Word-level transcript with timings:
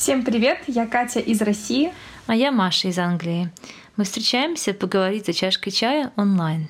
Всем 0.00 0.24
привет, 0.24 0.60
я 0.66 0.86
Катя 0.86 1.20
из 1.20 1.42
России. 1.42 1.92
А 2.26 2.34
я 2.34 2.50
Маша 2.50 2.88
из 2.88 2.98
Англии. 2.98 3.50
Мы 3.98 4.04
встречаемся 4.04 4.72
поговорить 4.72 5.26
за 5.26 5.34
чашкой 5.34 5.72
чая 5.72 6.10
онлайн. 6.16 6.68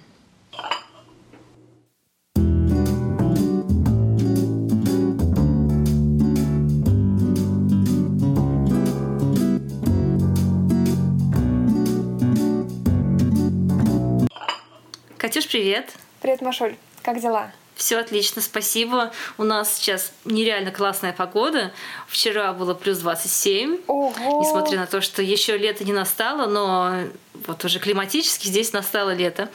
Катюш, 15.18 15.46
привет! 15.46 15.92
Привет, 16.20 16.42
Машуль. 16.42 16.74
Как 17.02 17.20
дела? 17.20 17.52
Все 17.80 17.96
отлично, 17.96 18.42
спасибо. 18.42 19.10
У 19.38 19.42
нас 19.42 19.78
сейчас 19.78 20.12
нереально 20.26 20.70
классная 20.70 21.14
погода. 21.14 21.72
Вчера 22.08 22.52
было 22.52 22.74
плюс 22.74 22.98
27. 22.98 23.78
Ого! 23.86 24.12
Несмотря 24.42 24.80
на 24.80 24.86
то, 24.86 25.00
что 25.00 25.22
еще 25.22 25.56
лето 25.56 25.82
не 25.84 25.94
настало, 25.94 26.46
но 26.46 27.08
вот 27.46 27.64
уже 27.64 27.78
климатически 27.78 28.48
здесь 28.48 28.74
настало 28.74 29.14
лето. 29.14 29.48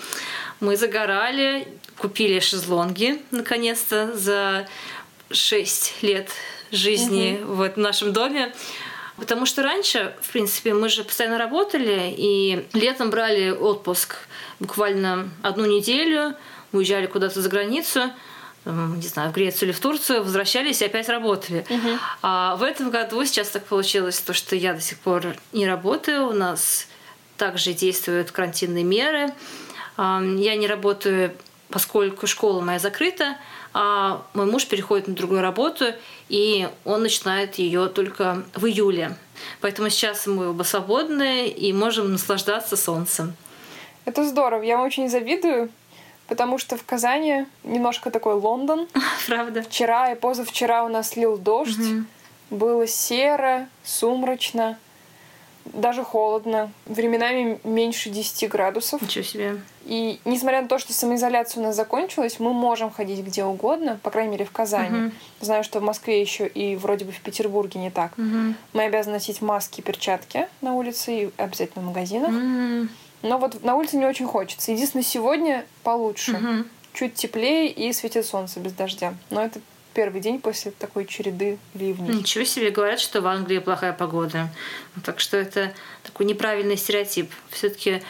Мы 0.59 0.75
загорали, 0.75 1.67
купили 1.99 2.39
шезлонги 2.39 3.21
наконец-то 3.29 4.17
за 4.17 4.67
6 5.29 6.01
лет 6.01 6.29
жизни 6.71 7.39
угу. 7.43 7.53
в 7.53 7.77
нашем 7.77 8.11
доме. 8.11 8.55
Потому 9.17 9.45
что 9.45 9.63
раньше, 9.63 10.13
в 10.21 10.31
принципе, 10.31 10.73
мы 10.73 10.89
же 10.89 11.03
постоянно 11.03 11.37
работали, 11.37 12.13
и 12.17 12.67
летом 12.73 13.09
брали 13.09 13.49
отпуск 13.49 14.15
буквально 14.59 15.29
одну 15.41 15.65
неделю, 15.65 16.35
уезжали 16.73 17.05
куда-то 17.05 17.41
за 17.41 17.47
границу, 17.47 18.11
не 18.65 19.07
знаю, 19.07 19.29
в 19.29 19.33
Грецию 19.33 19.69
или 19.69 19.75
в 19.75 19.79
Турцию, 19.79 20.23
возвращались 20.23 20.81
и 20.81 20.85
опять 20.85 21.07
работали. 21.07 21.65
Угу. 21.69 21.89
А 22.23 22.55
в 22.55 22.63
этом 22.63 22.89
году 22.89 23.23
сейчас 23.23 23.49
так 23.49 23.63
получилось, 23.65 24.19
то, 24.19 24.33
что 24.33 24.55
я 24.55 24.73
до 24.73 24.81
сих 24.81 24.97
пор 24.99 25.35
не 25.53 25.67
работаю, 25.67 26.27
у 26.27 26.33
нас 26.33 26.87
также 27.37 27.73
действуют 27.73 28.31
карантинные 28.31 28.83
меры. 28.83 29.33
Я 29.97 30.55
не 30.55 30.67
работаю, 30.67 31.33
поскольку 31.69 32.27
школа 32.27 32.61
моя 32.61 32.79
закрыта, 32.79 33.37
а 33.77 34.21
мой 34.33 34.45
муж 34.45 34.65
переходит 34.67 35.09
на 35.09 35.15
другую 35.15 35.41
работу, 35.41 35.87
и 36.29 36.69
он 36.85 37.01
начинает 37.01 37.55
ее 37.55 37.87
только 37.87 38.45
в 38.53 38.65
июле. 38.65 39.17
Поэтому 39.59 39.89
сейчас 39.89 40.27
мы 40.27 40.51
оба 40.51 40.63
свободны 40.63 41.49
и 41.49 41.73
можем 41.73 42.13
наслаждаться 42.13 42.77
солнцем. 42.77 43.35
Это 44.05 44.23
здорово. 44.23 44.61
Я 44.61 44.77
вам 44.77 44.85
очень 44.85 45.09
завидую, 45.09 45.69
потому 46.29 46.57
что 46.57 46.77
в 46.77 46.85
Казани 46.85 47.47
немножко 47.65 48.11
такой 48.11 48.35
Лондон. 48.35 48.87
Правда. 49.27 49.61
Вчера 49.61 50.13
и 50.13 50.15
позавчера 50.15 50.85
у 50.85 50.87
нас 50.87 51.17
лил 51.17 51.37
дождь. 51.37 51.77
Угу. 51.77 52.05
Было 52.51 52.87
серо, 52.87 53.67
сумрачно, 53.83 54.79
даже 55.65 56.03
холодно. 56.03 56.71
Временами 56.85 57.59
меньше 57.63 58.09
10 58.09 58.49
градусов. 58.49 59.01
Ничего 59.01 59.23
себе. 59.23 59.61
И 59.85 60.19
несмотря 60.25 60.61
на 60.61 60.67
то, 60.67 60.79
что 60.79 60.93
самоизоляция 60.93 61.61
у 61.61 61.65
нас 61.65 61.75
закончилась, 61.75 62.39
мы 62.39 62.53
можем 62.53 62.91
ходить 62.91 63.23
где 63.23 63.43
угодно, 63.43 63.99
по 64.01 64.09
крайней 64.09 64.31
мере 64.31 64.45
в 64.45 64.51
Казани. 64.51 65.05
Угу. 65.07 65.11
Знаю, 65.41 65.63
что 65.63 65.79
в 65.79 65.83
Москве 65.83 66.21
еще 66.21 66.47
и 66.47 66.75
вроде 66.75 67.05
бы 67.05 67.11
в 67.11 67.19
Петербурге 67.21 67.79
не 67.79 67.91
так. 67.91 68.13
Угу. 68.17 68.55
Мы 68.73 68.83
обязаны 68.83 69.15
носить 69.15 69.41
маски 69.41 69.81
и 69.81 69.83
перчатки 69.83 70.47
на 70.61 70.73
улице 70.73 71.15
и 71.15 71.29
обязательно 71.37 71.83
в 71.83 71.87
магазинах. 71.87 72.29
Угу. 72.29 72.89
Но 73.23 73.37
вот 73.37 73.63
на 73.63 73.75
улице 73.75 73.97
не 73.97 74.05
очень 74.05 74.27
хочется. 74.27 74.71
Единственное, 74.71 75.03
сегодня 75.03 75.65
получше. 75.83 76.33
Угу. 76.33 76.65
Чуть 76.93 77.15
теплее 77.15 77.69
и 77.69 77.91
светит 77.91 78.25
солнце 78.25 78.59
без 78.59 78.71
дождя. 78.71 79.13
Но 79.29 79.43
это 79.43 79.59
первый 79.95 80.21
день 80.21 80.39
после 80.39 80.71
такой 80.71 81.05
череды 81.05 81.57
ливней. 81.73 82.15
Ничего 82.15 82.43
себе, 82.43 82.69
говорят, 82.69 82.99
что 82.99 83.21
в 83.21 83.27
Англии 83.27 83.59
плохая 83.59 83.93
погода. 83.93 84.49
Так 85.03 85.19
что 85.19 85.37
это 85.37 85.73
такой 86.03 86.25
неправильный 86.27 86.77
стереотип. 86.77 87.31
Все-таки 87.49 88.03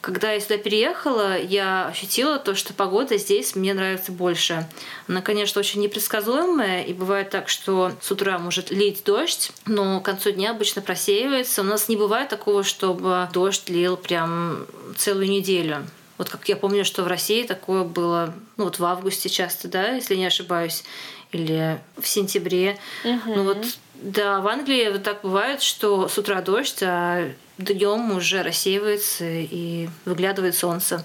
когда 0.00 0.32
я 0.32 0.40
сюда 0.40 0.58
переехала, 0.58 1.38
я 1.38 1.86
ощутила 1.86 2.40
то, 2.40 2.56
что 2.56 2.74
погода 2.74 3.18
здесь 3.18 3.54
мне 3.54 3.72
нравится 3.72 4.10
больше. 4.10 4.68
Она, 5.06 5.22
конечно, 5.22 5.60
очень 5.60 5.80
непредсказуемая, 5.80 6.82
и 6.82 6.92
бывает 6.92 7.30
так, 7.30 7.48
что 7.48 7.92
с 8.00 8.10
утра 8.10 8.36
может 8.40 8.72
лить 8.72 9.04
дождь, 9.06 9.52
но 9.64 10.00
к 10.00 10.04
концу 10.04 10.32
дня 10.32 10.50
обычно 10.50 10.82
просеивается. 10.82 11.60
У 11.60 11.64
нас 11.64 11.88
не 11.88 11.94
бывает 11.94 12.28
такого, 12.28 12.64
чтобы 12.64 13.28
дождь 13.32 13.68
лил 13.68 13.96
прям 13.96 14.66
целую 14.96 15.30
неделю. 15.30 15.86
Вот 16.18 16.28
как 16.28 16.48
я 16.48 16.56
помню, 16.56 16.84
что 16.84 17.04
в 17.04 17.06
России 17.06 17.44
такое 17.44 17.84
было, 17.84 18.34
ну 18.56 18.64
вот 18.64 18.80
в 18.80 18.84
августе 18.84 19.28
часто, 19.28 19.68
да, 19.68 19.92
если 19.92 20.16
не 20.16 20.26
ошибаюсь, 20.26 20.82
или 21.32 21.80
в 21.98 22.06
сентябре. 22.06 22.78
Угу. 23.04 23.34
Ну 23.34 23.44
вот 23.44 23.66
да, 23.94 24.40
в 24.40 24.48
Англии 24.48 24.90
вот 24.90 25.02
так 25.02 25.20
бывает, 25.22 25.62
что 25.62 26.08
с 26.08 26.18
утра 26.18 26.42
дождь, 26.42 26.82
а 26.82 27.30
днем 27.58 28.16
уже 28.16 28.42
рассеивается 28.42 29.24
и 29.24 29.88
выглядывает 30.04 30.54
солнце. 30.54 31.04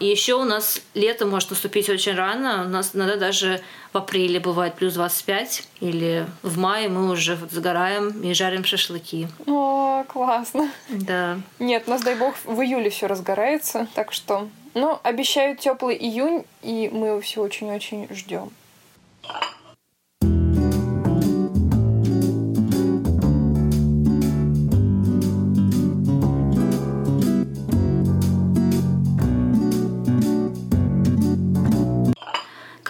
И 0.00 0.06
еще 0.06 0.34
у 0.34 0.44
нас 0.44 0.80
лето 0.94 1.26
может 1.26 1.50
наступить 1.50 1.90
очень 1.90 2.14
рано. 2.14 2.64
У 2.64 2.68
нас 2.70 2.92
иногда 2.94 3.16
даже 3.16 3.60
в 3.92 3.98
апреле 3.98 4.40
бывает 4.40 4.74
плюс 4.74 4.94
25. 4.94 5.68
Или 5.80 6.26
в 6.42 6.56
мае 6.56 6.88
мы 6.88 7.10
уже 7.10 7.36
вот 7.36 7.52
загораем 7.52 8.22
и 8.22 8.32
жарим 8.32 8.64
шашлыки. 8.64 9.28
О, 9.46 10.04
классно. 10.08 10.70
Да. 10.88 11.38
Нет, 11.58 11.84
у 11.86 11.90
нас, 11.90 12.02
дай 12.02 12.14
бог, 12.14 12.34
в 12.44 12.60
июле 12.62 12.88
все 12.88 13.08
разгорается. 13.08 13.88
Так 13.94 14.12
что, 14.12 14.48
ну, 14.72 14.98
обещают 15.02 15.60
теплый 15.60 15.96
июнь, 15.96 16.44
и 16.62 16.88
мы 16.90 17.08
его 17.08 17.20
все 17.20 17.42
очень-очень 17.42 18.08
ждем. 18.10 18.50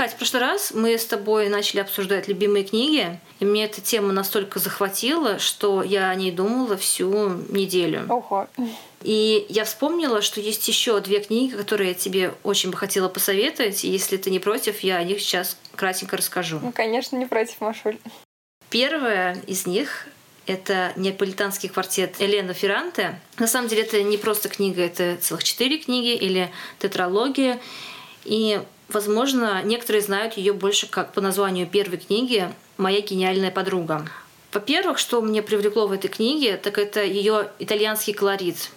Кать, 0.01 0.15
в 0.15 0.17
прошлый 0.17 0.41
раз 0.41 0.73
мы 0.73 0.97
с 0.97 1.05
тобой 1.05 1.51
начали 1.51 1.81
обсуждать 1.81 2.27
любимые 2.27 2.65
книги, 2.65 3.21
и 3.39 3.45
мне 3.45 3.67
эта 3.67 3.83
тема 3.83 4.15
настолько 4.15 4.59
захватила, 4.59 5.39
что 5.39 5.83
я 5.83 6.09
о 6.09 6.15
ней 6.15 6.33
думала 6.33 6.79
всю 6.79 7.29
неделю. 7.51 8.07
Ого. 8.09 8.49
И 9.03 9.47
я 9.49 9.65
вспомнила, 9.65 10.21
что 10.21 10.41
есть 10.41 10.67
еще 10.69 11.01
две 11.01 11.21
книги, 11.21 11.55
которые 11.55 11.89
я 11.91 11.95
тебе 11.95 12.35
очень 12.43 12.71
бы 12.71 12.77
хотела 12.77 13.09
посоветовать. 13.09 13.85
И 13.85 13.89
если 13.89 14.17
ты 14.17 14.31
не 14.31 14.39
против, 14.39 14.81
я 14.81 14.97
о 14.97 15.05
них 15.05 15.21
сейчас 15.21 15.57
кратенько 15.75 16.17
расскажу. 16.17 16.59
Ну, 16.63 16.73
конечно, 16.73 17.17
не 17.17 17.27
против, 17.27 17.61
Машуль. 17.61 17.97
Первая 18.69 19.41
из 19.47 19.67
них 19.67 20.07
это 20.47 20.93
неаполитанский 20.97 21.69
квартет 21.69 22.17
Елена 22.21 22.53
Ферранте. 22.53 23.19
На 23.39 23.47
самом 23.47 23.69
деле 23.69 23.83
это 23.83 24.03
не 24.03 24.19
просто 24.19 24.49
книга, 24.49 24.83
это 24.83 25.17
целых 25.21 25.45
четыре 25.45 25.79
книги 25.79 26.15
или 26.15 26.51
тетралогия. 26.79 27.61
И 28.25 28.61
Возможно, 28.93 29.63
некоторые 29.63 30.03
знают 30.03 30.37
ее 30.37 30.53
больше 30.53 30.89
как 30.89 31.13
по 31.13 31.21
названию 31.21 31.67
первой 31.69 31.99
книги 31.99 32.49
«Моя 32.77 33.01
гениальная 33.03 33.53
подруга». 33.53 34.05
Во-первых, 34.53 34.99
что 34.99 35.23
мне 35.23 35.43
привлекло 35.43 35.87
в 35.87 35.93
этой 35.93 36.09
книге, 36.09 36.57
так 36.57 36.77
это 36.77 37.05
ее 37.05 37.51
итальянский 37.61 38.13
колорит. 38.13 38.71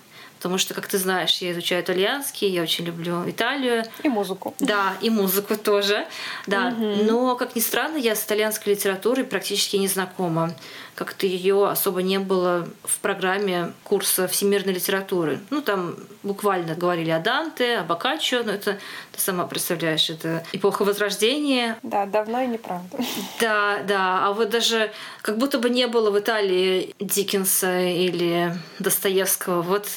Потому 0.44 0.58
что, 0.58 0.74
как 0.74 0.88
ты 0.88 0.98
знаешь, 0.98 1.38
я 1.38 1.54
изучаю 1.54 1.82
итальянский, 1.82 2.50
я 2.50 2.64
очень 2.64 2.84
люблю 2.84 3.24
Италию. 3.30 3.86
И 4.04 4.10
музыку. 4.10 4.54
Да, 4.60 4.98
и 5.00 5.10
музыку 5.10 5.56
тоже. 5.56 6.06
Да. 6.48 6.72
Мгм. 6.72 7.06
Но, 7.06 7.36
как 7.38 7.56
ни 7.56 7.62
странно, 7.62 7.96
я 7.96 8.14
с 8.14 8.26
итальянской 8.26 8.74
литературой 8.74 9.24
практически 9.24 9.78
не 9.78 9.88
знакома. 9.88 10.54
Как-то 10.96 11.26
ее 11.26 11.68
особо 11.68 12.02
не 12.02 12.20
было 12.20 12.68
в 12.84 13.00
программе 13.00 13.74
курса 13.84 14.28
всемирной 14.28 14.74
литературы. 14.74 15.40
Ну, 15.50 15.62
там 15.62 15.96
буквально 16.22 16.76
говорили 16.76 17.10
о 17.10 17.20
Данте, 17.20 17.78
о 17.78 17.84
Боккаччо, 17.84 18.44
но 18.44 18.52
это, 18.52 18.78
ты 19.12 19.20
сама 19.20 19.46
представляешь, 19.46 20.10
это 20.10 20.44
эпоха 20.54 20.84
Возрождения, 20.84 21.78
Да, 21.82 22.06
давно 22.06 22.42
и 22.42 22.48
неправда. 22.48 22.98
да, 23.40 23.80
да. 23.88 24.28
А 24.28 24.34
вот 24.34 24.50
даже 24.50 24.92
как 25.22 25.38
будто 25.38 25.58
бы 25.60 25.70
не 25.70 25.88
было 25.88 26.12
в 26.12 26.20
Италии 26.20 26.94
Диккенса 27.00 27.82
или 27.82 28.54
Достоевского. 28.80 29.62
Вот, 29.62 29.88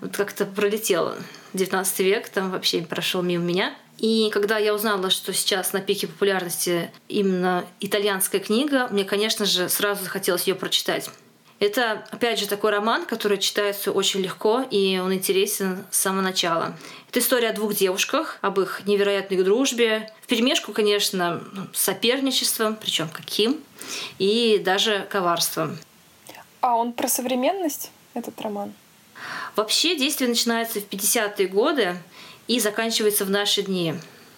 вот 0.00 0.16
как-то 0.16 0.46
пролетело. 0.46 1.16
19 1.54 2.00
век 2.00 2.28
там 2.28 2.50
вообще 2.50 2.82
прошел 2.82 3.22
мимо 3.22 3.44
меня. 3.44 3.74
И 3.98 4.28
когда 4.32 4.58
я 4.58 4.74
узнала, 4.74 5.08
что 5.08 5.32
сейчас 5.32 5.72
на 5.72 5.80
пике 5.80 6.06
популярности 6.06 6.90
именно 7.08 7.64
итальянская 7.80 8.40
книга, 8.40 8.88
мне, 8.90 9.04
конечно 9.04 9.46
же, 9.46 9.68
сразу 9.68 10.04
захотелось 10.04 10.46
ее 10.46 10.54
прочитать. 10.54 11.10
Это, 11.60 12.04
опять 12.10 12.40
же, 12.40 12.48
такой 12.48 12.72
роман, 12.72 13.06
который 13.06 13.38
читается 13.38 13.92
очень 13.92 14.20
легко, 14.20 14.62
и 14.70 14.98
он 14.98 15.14
интересен 15.14 15.84
с 15.90 15.98
самого 15.98 16.20
начала. 16.20 16.76
Это 17.08 17.20
история 17.20 17.50
о 17.50 17.52
двух 17.52 17.74
девушках, 17.74 18.38
об 18.40 18.60
их 18.60 18.82
невероятной 18.86 19.42
дружбе. 19.42 20.12
В 20.20 20.26
перемешку, 20.26 20.72
конечно, 20.72 21.42
с 21.72 21.80
соперничеством, 21.80 22.76
причем 22.76 23.08
каким, 23.08 23.60
и 24.18 24.60
даже 24.64 25.06
коварством. 25.08 25.78
А 26.60 26.76
он 26.76 26.92
про 26.92 27.08
современность, 27.08 27.92
этот 28.14 28.40
роман? 28.40 28.74
Вообще 29.56 29.96
действие 29.96 30.28
начинается 30.28 30.80
в 30.80 30.88
50-е 30.88 31.46
годы 31.48 31.96
и 32.46 32.60
заканчивается 32.60 33.24
в 33.24 33.30
наши 33.30 33.62
дни. 33.62 33.94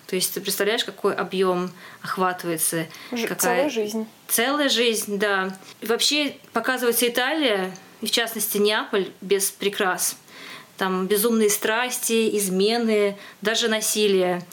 То 0.06 0.15
есть 0.15 0.35
ты 0.35 0.41
представляешь, 0.41 0.85
какой 0.85 1.15
объем 1.15 1.71
охватывается. 2.03 2.87
Ж- 3.11 3.27
какая... 3.27 3.37
Целая 3.37 3.71
жизнь. 3.71 4.06
Целая 4.29 4.69
жизнь, 4.69 5.19
да. 5.19 5.56
И 5.81 5.87
вообще 5.87 6.37
показывается 6.53 7.09
Италия, 7.09 7.77
и 8.00 8.06
в 8.06 8.11
частности 8.11 8.59
Неаполь, 8.59 9.11
без 9.21 9.50
прикрас. 9.50 10.17
Там 10.77 11.06
безумные 11.06 11.50
страсти, 11.50 12.37
измены, 12.37 13.17
даже 13.41 13.69
насилие. 13.69 14.47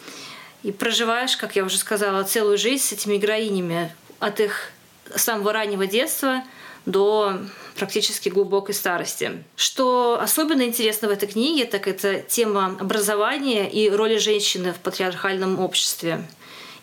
И 0.64 0.72
проживаешь, 0.72 1.36
как 1.36 1.56
я 1.56 1.66
уже 1.66 1.78
сказала, 1.78 2.24
целую 2.24 2.58
жизнь 2.58 2.84
с 2.84 2.92
этими 2.94 3.18
героинями. 3.18 3.94
От 4.20 4.40
их 4.40 4.72
самого 5.16 5.52
раннего 5.54 5.86
детства 5.86 6.44
до 6.86 7.40
практически 7.76 8.30
глубокой 8.30 8.76
старости. 8.76 9.44
Что 9.56 10.20
особенно 10.22 10.64
интересно 10.64 11.08
в 11.08 11.12
этой 11.12 11.28
книге, 11.28 11.66
так 11.66 11.88
это 11.88 12.20
тема 12.20 12.78
образования 12.80 13.70
и 13.70 13.90
роли 13.90 14.18
женщины 14.18 14.74
в 14.74 14.78
патриархальном 14.78 15.60
обществе. 15.60 16.26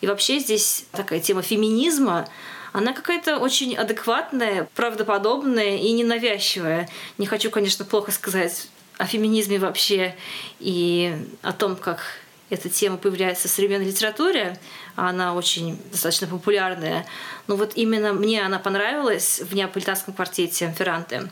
И 0.01 0.07
вообще 0.07 0.39
здесь 0.39 0.85
такая 0.91 1.19
тема 1.19 1.41
феминизма, 1.41 2.27
она 2.73 2.93
какая-то 2.93 3.37
очень 3.37 3.75
адекватная, 3.75 4.67
правдоподобная 4.75 5.77
и 5.77 5.91
ненавязчивая. 5.91 6.89
Не 7.17 7.25
хочу, 7.25 7.51
конечно, 7.51 7.85
плохо 7.85 8.11
сказать 8.11 8.67
о 8.97 9.05
феминизме 9.05 9.59
вообще 9.59 10.15
и 10.59 11.15
о 11.41 11.51
том, 11.53 11.75
как 11.75 11.99
эта 12.51 12.69
тема 12.69 12.97
появляется 12.97 13.47
в 13.47 13.51
современной 13.51 13.85
литературе, 13.85 14.59
она 14.95 15.33
очень 15.33 15.81
достаточно 15.89 16.27
популярная. 16.27 17.07
Но 17.47 17.55
вот 17.55 17.71
именно 17.75 18.11
мне 18.11 18.43
она 18.45 18.59
понравилась 18.59 19.41
в 19.41 19.55
неаполитанском 19.55 20.13
квартете 20.13 20.75
Ферранте. 20.77 21.29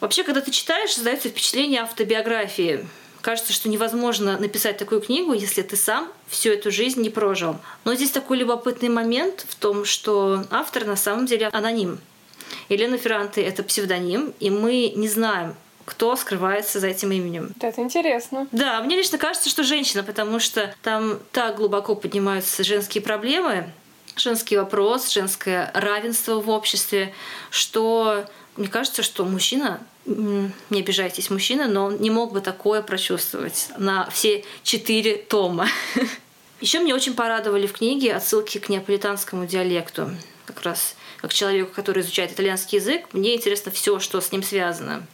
Вообще, 0.00 0.22
когда 0.22 0.40
ты 0.40 0.52
читаешь, 0.52 0.92
создается 0.92 1.28
впечатление 1.28 1.82
автобиографии. 1.82 2.86
Кажется, 3.20 3.52
что 3.52 3.68
невозможно 3.68 4.38
написать 4.38 4.78
такую 4.78 5.00
книгу, 5.00 5.32
если 5.32 5.62
ты 5.62 5.74
сам 5.74 6.08
всю 6.28 6.50
эту 6.50 6.70
жизнь 6.70 7.02
не 7.02 7.10
прожил. 7.10 7.56
Но 7.84 7.96
здесь 7.96 8.12
такой 8.12 8.38
любопытный 8.38 8.90
момент 8.90 9.44
в 9.48 9.56
том, 9.56 9.84
что 9.84 10.44
автор 10.52 10.84
на 10.84 10.94
самом 10.94 11.26
деле 11.26 11.48
аноним. 11.48 11.98
Елена 12.68 12.96
Ферранте— 12.96 13.42
это 13.42 13.64
псевдоним, 13.64 14.32
и 14.38 14.50
мы 14.50 14.92
не 14.94 15.08
знаем, 15.08 15.56
кто 15.88 16.16
скрывается 16.16 16.80
за 16.80 16.88
этим 16.88 17.12
именем. 17.12 17.54
Это 17.62 17.80
интересно. 17.80 18.46
Да, 18.52 18.82
мне 18.82 18.94
лично 18.94 19.16
кажется, 19.16 19.48
что 19.48 19.62
женщина, 19.62 20.02
потому 20.02 20.38
что 20.38 20.74
там 20.82 21.18
так 21.32 21.56
глубоко 21.56 21.94
поднимаются 21.94 22.62
женские 22.62 23.02
проблемы, 23.02 23.72
женский 24.14 24.58
вопрос, 24.58 25.10
женское 25.10 25.70
равенство 25.72 26.40
в 26.40 26.50
обществе, 26.50 27.14
что 27.48 28.26
мне 28.58 28.68
кажется, 28.68 29.02
что 29.02 29.24
мужчина, 29.24 29.80
не 30.04 30.80
обижайтесь, 30.80 31.30
мужчина, 31.30 31.68
но 31.68 31.86
он 31.86 31.96
не 32.02 32.10
мог 32.10 32.34
бы 32.34 32.42
такое 32.42 32.82
прочувствовать 32.82 33.70
на 33.78 34.10
все 34.10 34.44
четыре 34.62 35.16
тома. 35.16 35.68
Еще 36.60 36.80
мне 36.80 36.94
очень 36.94 37.14
порадовали 37.14 37.66
в 37.66 37.72
книге 37.72 38.14
отсылки 38.14 38.58
к 38.58 38.68
неаполитанскому 38.68 39.46
диалекту. 39.46 40.10
Как 40.44 40.62
раз 40.64 40.96
как 41.16 41.32
человеку, 41.32 41.72
который 41.74 42.02
изучает 42.02 42.32
итальянский 42.32 42.76
язык, 42.76 43.06
мне 43.14 43.36
интересно 43.36 43.72
все, 43.72 43.98
что 44.00 44.20
с 44.20 44.30
ним 44.32 44.42
связано. 44.42 45.06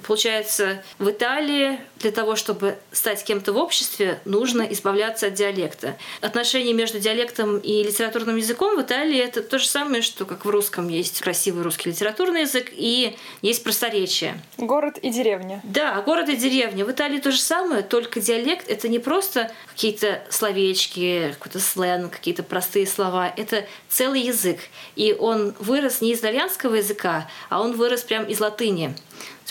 Получается, 0.00 0.82
в 0.98 1.10
Италии 1.10 1.78
для 1.98 2.10
того, 2.10 2.36
чтобы 2.36 2.76
стать 2.92 3.24
кем-то 3.24 3.52
в 3.52 3.56
обществе, 3.56 4.20
нужно 4.24 4.62
избавляться 4.62 5.28
от 5.28 5.34
диалекта. 5.34 5.96
Отношения 6.20 6.72
между 6.72 6.98
диалектом 6.98 7.58
и 7.58 7.82
литературным 7.82 8.36
языком 8.36 8.76
в 8.76 8.82
Италии 8.82 9.18
это 9.18 9.42
то 9.42 9.58
же 9.58 9.66
самое, 9.66 10.02
что 10.02 10.26
как 10.26 10.44
в 10.44 10.50
русском 10.50 10.88
есть 10.88 11.20
красивый 11.20 11.62
русский 11.62 11.90
литературный 11.90 12.42
язык 12.42 12.70
и 12.72 13.16
есть 13.42 13.64
просторечие. 13.64 14.40
Город 14.58 14.98
и 14.98 15.10
деревня. 15.10 15.60
Да, 15.64 16.00
город 16.02 16.28
и 16.28 16.36
деревня. 16.36 16.84
В 16.84 16.90
Италии 16.90 17.18
то 17.18 17.30
же 17.30 17.40
самое, 17.40 17.82
только 17.82 18.20
диалект 18.20 18.68
это 18.68 18.88
не 18.88 18.98
просто 18.98 19.50
какие-то 19.68 20.22
словечки, 20.30 21.34
какой-то 21.38 21.60
сленг, 21.60 22.12
какие-то 22.12 22.42
простые 22.42 22.86
слова. 22.86 23.32
Это 23.36 23.64
целый 23.88 24.20
язык. 24.20 24.58
И 24.94 25.14
он 25.18 25.54
вырос 25.58 26.00
не 26.00 26.12
из 26.12 26.20
итальянского 26.20 26.74
языка, 26.74 27.28
а 27.48 27.62
он 27.62 27.72
вырос 27.72 28.02
прямо 28.02 28.26
из 28.26 28.40
латыни 28.40 28.94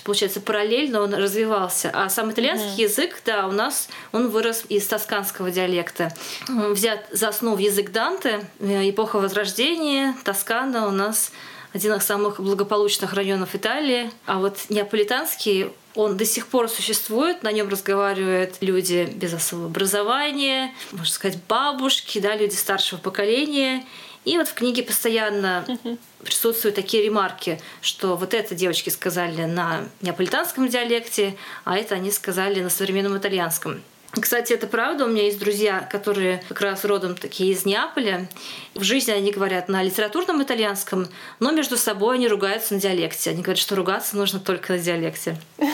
получается, 0.05 0.39
параллельно 0.39 1.01
он 1.01 1.13
развивался. 1.13 1.89
А 1.93 2.09
сам 2.09 2.31
итальянский 2.31 2.83
mm-hmm. 2.83 2.89
язык, 2.89 3.21
да, 3.25 3.47
у 3.47 3.51
нас 3.51 3.89
он 4.11 4.29
вырос 4.29 4.63
из 4.69 4.85
тосканского 4.87 5.51
диалекта. 5.51 6.13
Взят 6.47 7.07
за 7.11 7.29
основу 7.29 7.57
язык 7.57 7.91
Данте, 7.91 8.47
э, 8.59 8.89
эпоха 8.89 9.17
Возрождения, 9.17 10.15
Тоскана 10.23 10.87
у 10.87 10.91
нас 10.91 11.31
один 11.73 11.93
из 11.93 12.03
самых 12.03 12.39
благополучных 12.39 13.13
районов 13.13 13.55
Италии. 13.55 14.11
А 14.25 14.39
вот 14.39 14.57
неаполитанский 14.69 15.71
он 15.95 16.17
до 16.17 16.25
сих 16.25 16.47
пор 16.47 16.69
существует, 16.69 17.41
на 17.41 17.51
нем 17.51 17.67
разговаривают 17.69 18.57
люди 18.61 19.09
без 19.15 19.33
особого 19.33 19.67
образования, 19.67 20.73
можно 20.91 21.11
сказать, 21.11 21.39
бабушки, 21.47 22.19
да, 22.19 22.35
люди 22.35 22.53
старшего 22.53 22.99
поколения. 22.99 23.83
И 24.25 24.37
вот 24.37 24.47
в 24.47 24.53
книге 24.53 24.83
постоянно 24.83 25.65
присутствуют 26.23 26.75
такие 26.75 27.03
ремарки, 27.03 27.61
что 27.81 28.15
вот 28.15 28.33
это 28.33 28.55
девочки 28.55 28.89
сказали 28.89 29.45
на 29.45 29.85
неаполитанском 30.01 30.67
диалекте, 30.67 31.37
а 31.63 31.77
это 31.77 31.95
они 31.95 32.11
сказали 32.11 32.61
на 32.61 32.69
современном 32.69 33.17
итальянском. 33.17 33.81
Кстати, 34.21 34.53
это 34.53 34.67
правда. 34.67 35.05
У 35.05 35.07
меня 35.07 35.23
есть 35.23 35.39
друзья, 35.39 35.87
которые 35.91 36.41
как 36.47 36.61
раз 36.61 36.85
родом 36.85 37.15
такие 37.15 37.51
из 37.51 37.65
Неаполя. 37.65 38.27
В 38.73 38.83
жизни 38.83 39.11
они 39.11 39.31
говорят 39.31 39.67
на 39.67 39.83
литературном 39.83 40.41
итальянском, 40.41 41.07
но 41.39 41.51
между 41.51 41.75
собой 41.77 42.15
они 42.15 42.27
ругаются 42.27 42.75
на 42.75 42.79
диалекте. 42.79 43.31
Они 43.31 43.41
говорят, 43.41 43.59
что 43.59 43.75
ругаться 43.75 44.15
нужно 44.15 44.39
только 44.39 44.73
на 44.73 44.79
диалекте. 44.79 45.37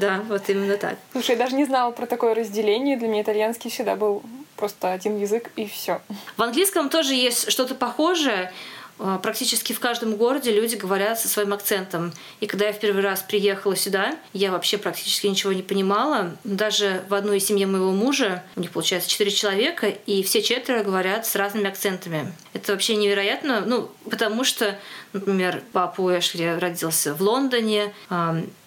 Да, 0.00 0.22
вот 0.26 0.48
именно 0.48 0.76
так. 0.78 0.96
Слушай, 1.12 1.32
я 1.32 1.36
даже 1.36 1.54
не 1.54 1.64
знала 1.64 1.90
про 1.90 2.06
такое 2.06 2.34
разделение. 2.34 2.96
Для 2.96 3.08
меня 3.08 3.22
итальянский 3.22 3.70
всегда 3.70 3.94
был 3.94 4.22
просто 4.62 4.92
один 4.92 5.18
язык 5.18 5.50
и 5.56 5.66
все. 5.66 6.00
В 6.36 6.42
английском 6.42 6.88
тоже 6.88 7.14
есть 7.14 7.50
что-то 7.50 7.74
похожее. 7.74 8.52
А, 9.00 9.18
практически 9.18 9.72
в 9.72 9.80
каждом 9.80 10.14
городе 10.14 10.52
люди 10.52 10.76
говорят 10.76 11.18
со 11.18 11.26
своим 11.26 11.52
акцентом. 11.52 12.12
И 12.38 12.46
когда 12.46 12.66
я 12.66 12.72
в 12.72 12.78
первый 12.78 13.02
раз 13.02 13.22
приехала 13.22 13.74
сюда, 13.74 14.16
я 14.32 14.52
вообще 14.52 14.78
практически 14.78 15.26
ничего 15.26 15.52
не 15.52 15.62
понимала. 15.62 16.36
Даже 16.44 17.02
в 17.08 17.14
одной 17.14 17.40
семье 17.40 17.66
моего 17.66 17.90
мужа, 17.90 18.44
у 18.54 18.60
них 18.60 18.70
получается 18.70 19.10
четыре 19.10 19.32
человека, 19.32 19.88
и 19.88 20.22
все 20.22 20.42
четверо 20.42 20.84
говорят 20.84 21.26
с 21.26 21.34
разными 21.34 21.66
акцентами. 21.66 22.32
Это 22.52 22.70
вообще 22.70 22.94
невероятно, 22.94 23.62
ну, 23.66 23.90
потому 24.08 24.44
что, 24.44 24.78
например, 25.12 25.60
папа 25.72 26.16
Эшли 26.16 26.54
родился 26.54 27.14
в 27.14 27.20
Лондоне, 27.20 27.92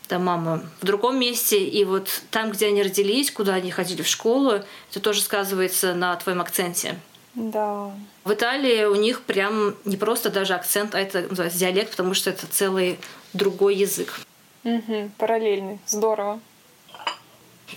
там 0.08 0.26
мама 0.26 0.64
в 0.82 0.86
другом 0.86 1.20
месте, 1.20 1.64
и 1.64 1.84
вот 1.84 2.22
там, 2.32 2.52
где 2.52 2.68
они 2.68 2.84
родились, 2.84 3.32
куда 3.32 3.56
они 3.56 3.72
ходили 3.72 4.02
в 4.02 4.08
школу, 4.08 4.62
это 4.90 5.00
тоже 5.00 5.22
сказывается 5.22 5.94
на 5.94 6.16
твоем 6.16 6.42
акценте. 6.42 6.96
Да. 7.36 7.92
В 8.24 8.34
Италии 8.34 8.86
у 8.86 8.96
них 8.96 9.22
прям 9.22 9.76
не 9.84 9.98
просто 9.98 10.30
даже 10.30 10.54
акцент, 10.54 10.96
а 10.96 11.00
это 11.00 11.22
называется 11.30 11.60
диалект, 11.60 11.92
потому 11.92 12.14
что 12.14 12.30
это 12.30 12.48
целый 12.48 12.98
другой 13.34 13.76
язык. 13.76 14.20
Угу, 14.64 15.12
параллельный. 15.18 15.80
Здорово. 15.86 16.40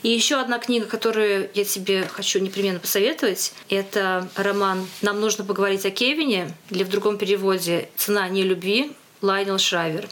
И 0.03 0.11
еще 0.11 0.37
одна 0.37 0.59
книга, 0.59 0.87
которую 0.87 1.51
я 1.55 1.65
тебе 1.65 2.07
хочу 2.07 2.39
непременно 2.39 2.79
посоветовать, 2.79 3.53
это 3.69 4.29
роман 4.37 4.87
«Нам 5.03 5.21
нужно 5.21 5.45
поговорить 5.45 5.85
о 5.87 5.91
Кевине» 5.91 6.55
или 6.71 6.85
в 6.85 6.89
другом 6.89 7.19
переводе 7.19 7.89
«Цена 7.97 8.29
не 8.29 8.43
любви» 8.43 8.93
Лайнел 9.23 9.59
Шрайвер. 9.59 10.09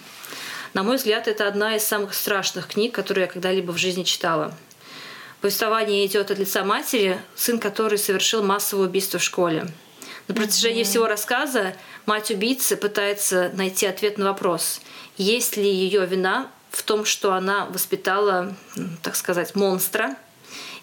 На 0.77 0.83
мой 0.83 0.97
взгляд, 0.97 1.27
это 1.27 1.49
одна 1.49 1.77
из 1.77 1.85
самых 1.85 2.13
страшных 2.13 2.69
книг, 2.69 2.95
которые 2.95 3.23
я 3.23 3.33
когда-либо 3.33 3.73
в 3.73 3.79
жизни 3.79 4.03
читала. 4.03 4.53
Повествование 5.41 6.05
идет 6.05 6.31
от 6.31 6.39
лица 6.39 6.65
матери, 6.65 7.19
сын 7.35 7.59
которой 7.59 7.97
совершил 7.97 8.43
массовое 8.43 8.87
убийство 8.87 9.19
в 9.19 9.23
школе. 9.23 9.69
На 10.29 10.35
протяжении 10.35 10.83
mm-hmm. 10.83 10.85
всего 10.85 11.07
рассказа 11.07 11.73
мать 12.05 12.31
убийцы 12.31 12.77
пытается 12.77 13.51
найти 13.55 13.87
ответ 13.87 14.19
на 14.19 14.27
вопрос, 14.27 14.83
есть 15.17 15.57
ли 15.57 15.67
ее 15.67 16.05
вина 16.05 16.51
в 16.71 16.83
том, 16.83 17.07
что 17.07 17.33
она 17.33 17.65
воспитала, 17.65 18.55
так 19.03 19.17
сказать, 19.17 19.55
монстра, 19.55 20.15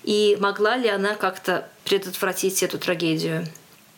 и 0.02 0.36
могла 0.40 0.76
ли 0.76 0.90
она 0.90 1.14
как-то 1.14 1.70
предотвратить 1.84 2.64
эту 2.64 2.80
трагедию. 2.80 3.46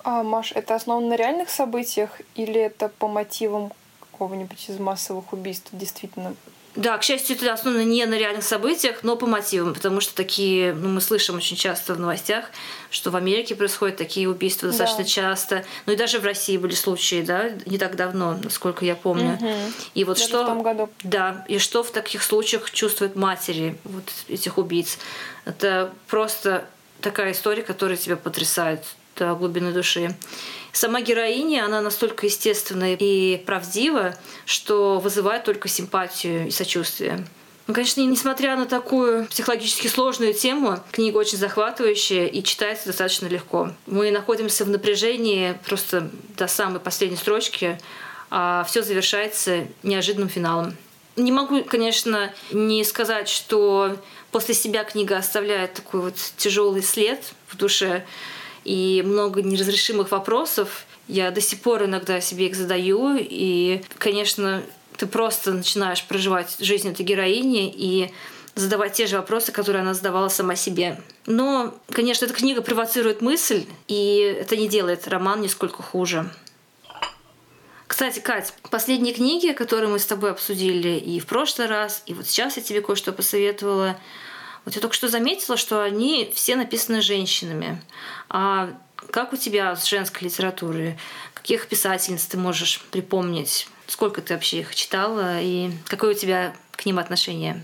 А, 0.03 0.23
Маш, 0.23 0.51
это 0.51 0.75
основано 0.75 1.07
на 1.07 1.15
реальных 1.15 1.49
событиях 1.49 2.19
или 2.35 2.59
это 2.59 2.89
по 2.89 3.07
мотивам 3.07 3.71
какого-нибудь 4.15 4.69
из 4.69 4.79
массовых 4.79 5.33
убийств 5.33 5.67
действительно 5.71 6.35
да, 6.75 6.97
к 6.97 7.03
счастью, 7.03 7.37
это 7.37 7.53
основано 7.53 7.85
не 7.85 8.05
на 8.05 8.15
реальных 8.15 8.43
событиях, 8.43 8.97
но 9.03 9.15
по 9.15 9.25
мотивам, 9.25 9.73
потому 9.73 10.01
что 10.01 10.13
такие, 10.13 10.73
ну, 10.73 10.89
мы 10.89 10.99
слышим 10.99 11.37
очень 11.37 11.55
часто 11.55 11.93
в 11.93 11.99
новостях, 12.01 12.51
что 12.89 13.11
в 13.11 13.15
Америке 13.15 13.55
происходят 13.55 13.95
такие 13.95 14.27
убийства 14.27 14.67
достаточно 14.67 15.03
да. 15.03 15.09
часто. 15.09 15.65
Ну 15.85 15.93
и 15.93 15.95
даже 15.95 16.19
в 16.19 16.25
России 16.25 16.57
были 16.57 16.73
случаи, 16.73 17.21
да, 17.21 17.51
не 17.65 17.77
так 17.77 17.95
давно, 17.95 18.37
насколько 18.43 18.83
я 18.83 18.97
помню. 18.97 19.35
Угу. 19.35 19.53
И 19.93 20.03
вот 20.03 20.17
даже 20.17 20.27
что... 20.27 20.43
В 20.43 20.47
том 20.47 20.63
году. 20.63 20.89
Да, 21.03 21.45
и 21.47 21.59
что 21.59 21.81
в 21.81 21.91
таких 21.91 22.21
случаях 22.21 22.69
чувствуют 22.69 23.15
матери 23.15 23.77
вот 23.85 24.03
этих 24.27 24.57
убийц. 24.57 24.97
Это 25.45 25.93
просто 26.07 26.65
такая 26.99 27.31
история, 27.31 27.63
которая 27.63 27.95
тебя 27.95 28.17
потрясает 28.17 28.83
до 29.15 29.33
глубины 29.35 29.71
души. 29.71 30.15
Сама 30.71 31.01
героиня, 31.01 31.65
она 31.65 31.81
настолько 31.81 32.25
естественная 32.25 32.97
и 32.99 33.37
правдива, 33.37 34.15
что 34.45 34.99
вызывает 34.99 35.43
только 35.45 35.69
симпатию 35.69 36.47
и 36.47 36.51
сочувствие. 36.51 37.25
Ну, 37.67 37.73
конечно, 37.73 38.01
несмотря 38.01 38.55
на 38.55 38.67
такую 38.67 39.25
психологически 39.25 39.87
сложную 39.87 40.33
тему, 40.33 40.79
книга 40.91 41.17
очень 41.17 41.39
захватывающая 41.39 42.27
и 42.27 42.43
читается 42.43 42.87
достаточно 42.87 43.25
легко. 43.27 43.71
Мы 43.87 44.11
находимся 44.11 44.65
в 44.65 44.69
напряжении 44.69 45.57
просто 45.65 46.09
до 46.37 46.47
самой 46.47 46.79
последней 46.79 47.17
строчки, 47.17 47.79
а 48.29 48.63
все 48.65 48.83
завершается 48.83 49.65
неожиданным 49.81 50.29
финалом. 50.29 50.75
Не 51.15 51.31
могу, 51.31 51.63
конечно, 51.63 52.31
не 52.51 52.83
сказать, 52.83 53.29
что 53.29 53.97
после 54.31 54.53
себя 54.53 54.83
книга 54.83 55.17
оставляет 55.17 55.73
такой 55.73 56.01
вот 56.01 56.15
тяжелый 56.37 56.83
след 56.83 57.23
в 57.47 57.55
душе 57.55 58.05
и 58.65 59.03
много 59.05 59.41
неразрешимых 59.41 60.11
вопросов. 60.11 60.85
Я 61.07 61.31
до 61.31 61.39
сих 61.39 61.61
пор 61.61 61.85
иногда 61.85 62.19
себе 62.19 62.47
их 62.47 62.55
задаю, 62.55 63.15
и, 63.17 63.81
конечно, 63.97 64.63
ты 64.97 65.05
просто 65.05 65.53
начинаешь 65.53 66.03
проживать 66.03 66.57
жизнь 66.59 66.89
этой 66.89 67.05
героини 67.05 67.73
и 67.73 68.11
задавать 68.55 68.93
те 68.93 69.05
же 69.05 69.17
вопросы, 69.17 69.51
которые 69.51 69.81
она 69.81 69.93
задавала 69.93 70.29
сама 70.29 70.55
себе. 70.55 70.99
Но, 71.25 71.75
конечно, 71.91 72.25
эта 72.25 72.33
книга 72.33 72.61
провоцирует 72.61 73.21
мысль, 73.21 73.65
и 73.87 74.37
это 74.39 74.57
не 74.57 74.67
делает 74.67 75.07
роман 75.07 75.41
нисколько 75.41 75.83
хуже. 75.83 76.29
Кстати, 77.87 78.19
Кать, 78.19 78.53
последние 78.71 79.13
книги, 79.13 79.51
которые 79.51 79.89
мы 79.89 79.99
с 79.99 80.05
тобой 80.05 80.31
обсудили 80.31 80.97
и 80.97 81.19
в 81.19 81.27
прошлый 81.27 81.67
раз, 81.67 82.01
и 82.07 82.13
вот 82.13 82.25
сейчас 82.27 82.57
я 82.57 82.63
тебе 82.63 82.81
кое-что 82.81 83.11
посоветовала, 83.11 83.97
вот 84.65 84.75
я 84.75 84.81
только 84.81 84.95
что 84.95 85.07
заметила, 85.07 85.57
что 85.57 85.81
они 85.83 86.31
все 86.33 86.55
написаны 86.55 87.01
женщинами. 87.01 87.79
А 88.29 88.69
как 89.11 89.31
у 89.31 89.37
тебя 89.37 89.75
с 89.75 89.85
женской 89.85 90.27
литературой? 90.27 90.97
Каких 91.33 91.67
писательниц 91.67 92.25
ты 92.25 92.37
можешь 92.37 92.81
припомнить? 92.91 93.67
Сколько 93.87 94.21
ты 94.21 94.33
вообще 94.33 94.59
их 94.59 94.73
читала 94.73 95.39
и 95.39 95.69
какое 95.87 96.11
у 96.11 96.17
тебя 96.17 96.55
к 96.71 96.85
ним 96.85 96.97
отношение? 96.97 97.63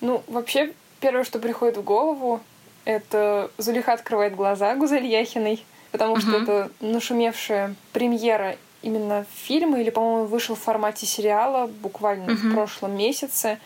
Ну, 0.00 0.24
вообще, 0.26 0.72
первое, 1.00 1.24
что 1.24 1.38
приходит 1.38 1.76
в 1.76 1.82
голову, 1.82 2.40
это 2.86 3.50
Зулиха 3.58 3.92
открывает 3.92 4.34
глаза 4.34 4.74
Гузель 4.74 5.06
Яхиной, 5.06 5.62
потому 5.92 6.16
uh-huh. 6.16 6.20
что 6.20 6.36
это 6.38 6.70
нашумевшая 6.80 7.74
премьера 7.92 8.56
именно 8.80 9.26
фильма, 9.34 9.78
или, 9.80 9.90
по-моему, 9.90 10.24
вышел 10.24 10.54
в 10.54 10.60
формате 10.60 11.04
сериала 11.04 11.66
буквально 11.66 12.30
uh-huh. 12.30 12.50
в 12.50 12.54
прошлом 12.54 12.96
месяце. 12.96 13.58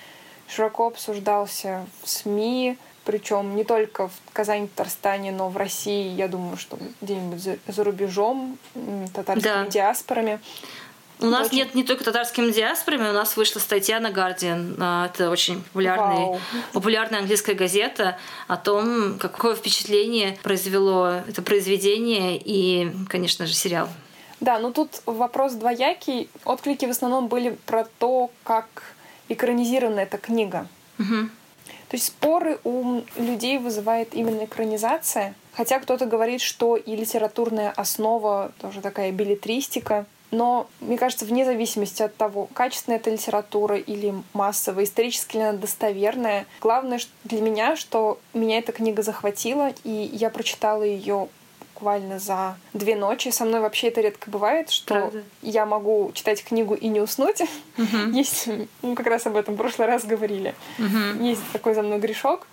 Широко 0.49 0.89
обсуждался 0.89 1.87
в 2.03 2.09
СМИ, 2.09 2.77
причем 3.05 3.57
не 3.57 3.65
только 3.65 4.09
в 4.09 4.13
Казани, 4.33 4.69
Татарстане, 4.69 5.33
но 5.33 5.49
в 5.49 5.57
России, 5.57 6.09
я 6.15 6.29
думаю, 6.29 6.57
что 6.57 6.79
где-нибудь 7.01 7.43
за, 7.43 7.59
за 7.67 7.85
рубежом, 7.85 8.59
татарскими 9.15 9.43
да. 9.43 9.67
диаспорами. 9.67 10.41
У 11.21 11.27
нас 11.27 11.47
очень... 11.47 11.59
нет 11.59 11.75
не 11.75 11.85
только 11.85 12.05
татарскими 12.05 12.51
диаспорами, 12.51 13.09
у 13.09 13.13
нас 13.13 13.37
вышла 13.37 13.61
статья 13.61 14.01
на 14.01 14.09
Guardian, 14.09 14.77
а, 14.81 15.07
это 15.07 15.31
очень 15.31 15.63
популярный, 15.63 16.39
популярная 16.73 17.21
английская 17.21 17.55
газета, 17.55 18.19
о 18.49 18.57
том, 18.57 19.19
какое 19.19 19.55
впечатление 19.55 20.37
произвело 20.43 21.23
это 21.29 21.41
произведение 21.43 22.37
и, 22.37 22.91
конечно 23.09 23.47
же, 23.47 23.55
сериал. 23.55 23.89
Да, 24.41 24.59
ну 24.59 24.73
тут 24.73 25.01
вопрос 25.07 25.55
двоякий. 25.55 26.29
Отклики 26.45 26.85
в 26.85 26.91
основном 26.91 27.29
были 27.29 27.57
про 27.65 27.87
то, 27.99 28.31
как 28.43 28.67
экранизирована 29.29 30.01
эта 30.01 30.19
книга. 30.19 30.67
Угу. 30.99 31.29
То 31.89 31.97
есть 31.97 32.07
споры 32.07 32.59
у 32.65 33.03
людей 33.17 33.59
вызывает 33.59 34.15
именно 34.15 34.45
экранизация. 34.45 35.35
Хотя 35.53 35.79
кто-то 35.79 36.07
говорит, 36.07 36.41
что 36.41 36.77
и 36.77 36.97
литературная 36.97 37.71
основа 37.71 38.53
тоже 38.61 38.81
такая 38.81 39.13
билетристика. 39.13 40.07
Но, 40.31 40.67
мне 40.81 40.99
кажется, 40.99 41.25
вне 41.25 41.45
зависимости 41.45 42.03
от 42.03 42.17
того, 42.17 42.49
качественная 42.53 42.99
это 42.99 43.11
литература 43.11 43.77
или 43.77 44.13
массовая, 44.33 44.83
исторически 44.83 45.37
ли 45.37 45.43
она 45.43 45.59
достоверная, 45.59 46.47
главное 46.61 46.99
для 47.23 47.41
меня, 47.41 47.77
что 47.77 48.19
меня 48.33 48.59
эта 48.59 48.73
книга 48.73 49.03
захватила, 49.05 49.73
и 49.85 50.11
я 50.13 50.31
прочитала 50.31 50.83
ее 50.83 51.29
буквально 51.75 52.19
за 52.19 52.57
две 52.73 52.95
ночи. 52.97 53.31
Со 53.31 53.45
мной 53.45 53.61
вообще 53.61 53.89
это 53.89 54.01
редко 54.01 54.31
бывает, 54.31 54.71
что 54.71 54.95
Правда? 54.95 55.23
я 55.43 55.67
могу 55.67 56.13
читать 56.15 56.45
книгу 56.45 56.75
и 56.75 56.89
не 56.89 57.01
уснуть. 57.01 57.41
Угу. 57.41 58.13
Есть, 58.13 58.49
мы 58.83 58.95
как 58.95 59.07
раз 59.07 59.27
об 59.27 59.37
этом 59.37 59.55
в 59.55 59.57
прошлый 59.59 59.89
раз 59.89 60.05
говорили. 60.05 60.55
Угу. 60.79 61.25
Есть 61.25 61.43
такой 61.53 61.75
за 61.75 61.83
мной 61.83 61.99
грешок. 61.99 62.47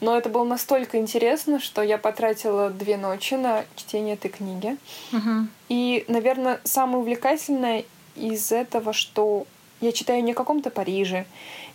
Но 0.00 0.16
это 0.16 0.30
было 0.30 0.44
настолько 0.44 0.96
интересно, 0.96 1.60
что 1.60 1.82
я 1.82 1.98
потратила 1.98 2.70
две 2.70 2.96
ночи 2.96 3.34
на 3.34 3.64
чтение 3.76 4.14
этой 4.14 4.30
книги. 4.30 4.76
Угу. 5.12 5.48
И, 5.68 6.04
наверное, 6.08 6.60
самое 6.64 6.98
увлекательное 6.98 7.84
из 8.16 8.50
этого, 8.50 8.92
что 8.94 9.46
я 9.80 9.92
читаю 9.92 10.22
не 10.22 10.32
о 10.32 10.34
каком-то 10.34 10.70
Париже, 10.70 11.26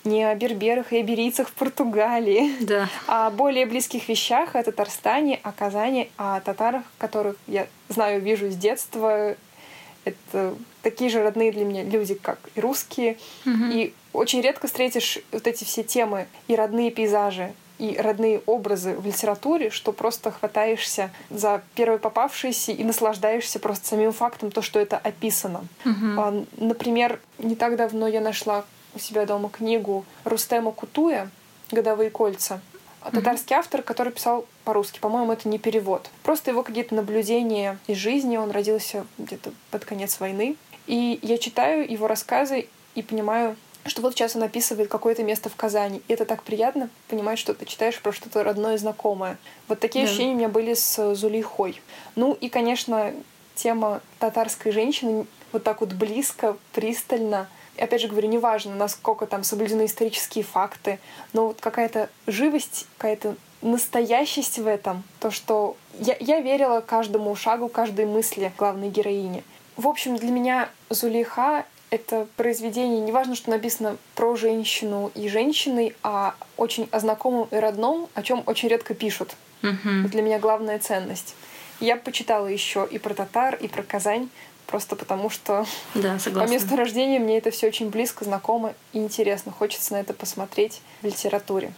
не 0.03 0.23
о 0.23 0.35
берберах 0.35 0.93
и 0.93 1.01
иберийцах 1.01 1.49
в 1.49 1.53
Португалии, 1.53 2.51
да. 2.61 2.89
а 3.07 3.27
о 3.27 3.31
более 3.31 3.65
близких 3.65 4.07
вещах, 4.07 4.55
о 4.55 4.63
Татарстане, 4.63 5.39
о 5.43 5.51
Казани, 5.51 6.09
о 6.17 6.39
татарах, 6.39 6.83
которых 6.97 7.35
я 7.47 7.67
знаю, 7.89 8.21
вижу 8.21 8.49
с 8.49 8.55
детства. 8.55 9.35
Это 10.03 10.55
такие 10.83 11.09
же 11.09 11.23
родные 11.23 11.51
для 11.51 11.65
меня 11.65 11.83
люди, 11.83 12.13
как 12.13 12.37
и 12.53 12.59
русские. 12.59 13.17
Угу. 13.45 13.65
И 13.71 13.93
очень 14.13 14.41
редко 14.41 14.67
встретишь 14.67 15.19
вот 15.31 15.47
эти 15.47 15.63
все 15.63 15.83
темы 15.83 16.27
и 16.47 16.55
родные 16.55 16.91
пейзажи, 16.91 17.53
и 17.77 17.97
родные 17.97 18.41
образы 18.45 18.95
в 18.95 19.05
литературе, 19.05 19.69
что 19.69 19.91
просто 19.91 20.31
хватаешься 20.31 21.11
за 21.29 21.61
первые 21.75 21.99
попавшиеся 21.99 22.71
и 22.71 22.83
наслаждаешься 22.83 23.59
просто 23.59 23.87
самим 23.87 24.11
фактом, 24.11 24.51
то, 24.51 24.61
что 24.61 24.79
это 24.79 24.97
описано. 24.97 25.65
Угу. 25.85 26.45
Например, 26.57 27.19
не 27.39 27.55
так 27.55 27.75
давно 27.75 28.07
я 28.07 28.21
нашла 28.21 28.65
у 28.93 28.99
себя 28.99 29.25
дома 29.25 29.49
книгу 29.49 30.05
Рустема 30.23 30.71
Кутуя 30.71 31.29
«Годовые 31.71 32.09
кольца». 32.09 32.61
Татарский 33.11 33.55
автор, 33.55 33.83
который 33.83 34.11
писал 34.11 34.45
по-русски. 34.63 34.99
По-моему, 34.99 35.31
это 35.31 35.47
не 35.47 35.59
перевод. 35.59 36.09
Просто 36.23 36.51
его 36.51 36.63
какие-то 36.63 36.95
наблюдения 36.95 37.77
из 37.85 37.97
жизни. 37.97 38.37
Он 38.37 38.49
родился 38.49 39.05
где-то 39.19 39.51
под 39.69 39.85
конец 39.85 40.19
войны. 40.19 40.55
И 40.87 41.19
я 41.21 41.37
читаю 41.37 41.89
его 41.89 42.07
рассказы 42.07 42.67
и 42.95 43.01
понимаю, 43.03 43.55
что 43.89 44.01
вот 44.01 44.13
сейчас 44.13 44.35
он 44.35 44.43
описывает 44.43 44.89
какое-то 44.89 45.23
место 45.23 45.49
в 45.49 45.55
Казани. 45.55 46.01
И 46.07 46.13
это 46.13 46.25
так 46.25 46.43
приятно 46.43 46.89
понимать, 47.07 47.39
что 47.39 47.53
ты 47.53 47.65
читаешь 47.65 47.99
про 47.99 48.11
что-то 48.11 48.43
родное 48.43 48.75
и 48.75 48.77
знакомое. 48.77 49.37
Вот 49.67 49.79
такие 49.79 50.05
да. 50.05 50.09
ощущения 50.09 50.33
у 50.33 50.37
меня 50.37 50.49
были 50.49 50.73
с 50.73 51.15
Зулейхой. 51.15 51.81
Ну 52.15 52.33
и, 52.33 52.49
конечно, 52.49 53.13
тема 53.55 54.01
татарской 54.19 54.71
женщины 54.71 55.25
вот 55.51 55.63
так 55.63 55.81
вот 55.81 55.93
близко, 55.93 56.57
пристально— 56.73 57.47
опять 57.77 58.01
же 58.01 58.07
говорю, 58.07 58.27
неважно, 58.29 58.75
насколько 58.75 59.25
там 59.25 59.43
соблюдены 59.43 59.85
исторические 59.85 60.43
факты, 60.43 60.99
но 61.33 61.47
вот 61.47 61.57
какая-то 61.59 62.09
живость, 62.27 62.87
какая-то 62.97 63.35
настоящесть 63.61 64.59
в 64.59 64.67
этом, 64.67 65.03
то, 65.19 65.31
что 65.31 65.75
я, 65.99 66.15
я 66.19 66.39
верила 66.39 66.81
каждому 66.81 67.35
шагу, 67.35 67.67
каждой 67.67 68.05
мысли 68.05 68.51
главной 68.57 68.89
героини. 68.89 69.43
В 69.75 69.87
общем, 69.87 70.15
для 70.15 70.31
меня 70.31 70.69
Зулейха— 70.89 71.65
это 71.89 72.27
произведение, 72.35 72.99
неважно, 72.99 73.35
что 73.35 73.49
написано 73.49 73.97
про 74.15 74.35
женщину 74.35 75.11
и 75.15 75.29
женщины, 75.29 75.95
а 76.03 76.35
очень 76.57 76.89
о 76.91 76.99
знакомом 76.99 77.47
и 77.51 77.55
родном, 77.55 78.09
о 78.13 78.23
чем 78.23 78.43
очень 78.45 78.69
редко 78.69 78.93
пишут. 78.93 79.35
Mm-hmm. 79.61 80.07
Для 80.09 80.21
меня 80.21 80.39
главная 80.39 80.79
ценность. 80.79 81.35
Я 81.79 81.95
почитала 81.95 82.47
еще 82.47 82.87
и 82.89 82.97
про 82.97 83.13
татар, 83.13 83.55
и 83.55 83.67
про 83.67 83.83
Казань, 83.83 84.29
Просто 84.67 84.95
потому 84.95 85.29
что 85.29 85.65
да, 85.93 86.17
по 86.23 86.47
месту 86.47 86.75
рождения 86.75 87.19
мне 87.19 87.37
это 87.37 87.51
все 87.51 87.67
очень 87.67 87.89
близко, 87.89 88.25
знакомо 88.25 88.73
и 88.93 88.97
интересно. 88.99 89.51
Хочется 89.51 89.93
на 89.93 89.97
это 89.97 90.13
посмотреть 90.13 90.81
в 91.01 91.05
литературе. 91.05 91.71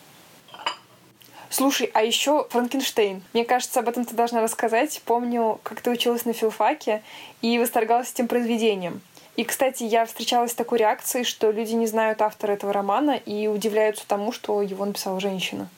Слушай, 1.50 1.90
а 1.94 2.04
еще 2.04 2.48
Франкенштейн. 2.50 3.24
Мне 3.34 3.46
кажется, 3.46 3.80
об 3.80 3.90
этом 3.90 4.06
ты 4.06 4.16
должна 4.16 4.42
рассказать. 4.42 5.02
Помню, 5.06 5.60
как 5.64 5.82
ты 5.82 5.90
училась 5.90 6.26
на 6.26 6.34
филфаке 6.34 7.02
и 7.42 7.58
восторгалась 7.58 8.12
этим 8.12 8.28
произведением. 8.28 9.02
И, 9.38 9.44
кстати, 9.44 9.84
я 9.84 10.06
встречалась 10.08 10.51
с 10.51 10.56
такой 10.56 10.79
реакцией, 10.79 11.24
что 11.24 11.51
люди 11.51 11.74
не 11.74 11.86
знают 11.86 12.22
автора 12.24 12.53
этого 12.53 12.74
романа 12.74 13.12
и 13.12 13.48
удивляются 13.48 14.03
тому, 14.08 14.32
что 14.32 14.63
его 14.63 14.84
написала 14.84 15.20
женщина. 15.20 15.70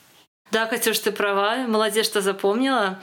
Да, 0.50 0.64
Катюш, 0.66 0.98
ты 0.98 1.12
права. 1.12 1.66
Молодец, 1.68 2.06
что 2.06 2.22
запомнила. 2.22 2.98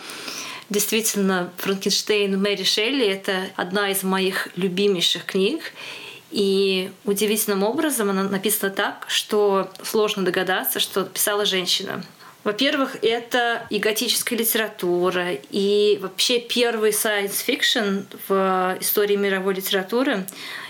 Действительно, 0.69 1.51
Франкенштейн 1.57 2.41
Мэри 2.41 2.63
Шелли— 2.63 3.05
это 3.07 3.43
одна 3.55 3.91
из 3.91 4.01
моих 4.01 4.49
любимейших 4.57 5.25
книг. 5.25 5.73
И 6.31 6.91
удивительным 7.05 7.63
образом 7.63 8.09
она 8.09 8.23
написана 8.23 8.71
так, 8.71 9.05
что 9.07 9.69
сложно 9.83 10.25
догадаться, 10.25 10.79
что 10.79 11.05
писала 11.05 11.45
женщина. 11.45 12.03
Во-первых, 12.43 12.97
это 13.01 13.67
и 13.69 13.79
готическая 13.79 14.39
литература, 14.39 15.33
и 15.33 15.99
вообще 16.01 16.39
первый 16.39 16.91
science 16.91 17.45
fiction 17.45 18.05
в 18.27 18.77
истории 18.79 19.15
мировой 19.15 19.55
литературы. 19.55 20.25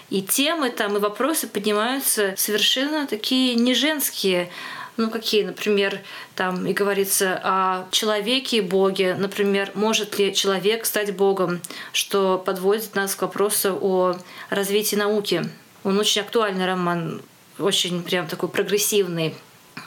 И 0.10 0.22
темы 0.22 0.70
там, 0.70 0.96
и 0.96 1.00
вопросы 1.00 1.48
поднимаются 1.48 2.34
совершенно 2.38 3.06
такие 3.06 3.56
не 3.56 3.74
женские, 3.74 4.50
ну, 4.96 5.12
какие, 5.12 5.44
например, 5.44 6.00
там 6.36 6.66
и 6.66 6.74
говорится 6.74 7.40
о 7.44 7.88
человеке 7.92 8.58
и 8.58 8.62
Боге. 8.62 9.14
Например, 9.16 9.70
может 9.76 10.18
ли 10.18 10.34
человек 10.34 10.86
стать 10.86 11.16
Богом, 11.16 11.62
что 11.94 12.42
подводит 12.44 12.96
нас 12.96 13.14
к 13.14 13.22
вопросу 13.22 13.78
о 13.80 14.18
развитии 14.50 14.96
науки. 14.96 15.44
Он 15.84 16.00
очень 16.00 16.22
актуальный 16.22 16.66
роман 16.66 17.22
очень 17.60 18.04
прям 18.04 18.28
такой 18.28 18.50
прогрессивный. 18.50 19.36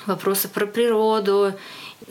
Вопросы 0.06 0.48
про 0.48 0.66
природу. 0.66 1.54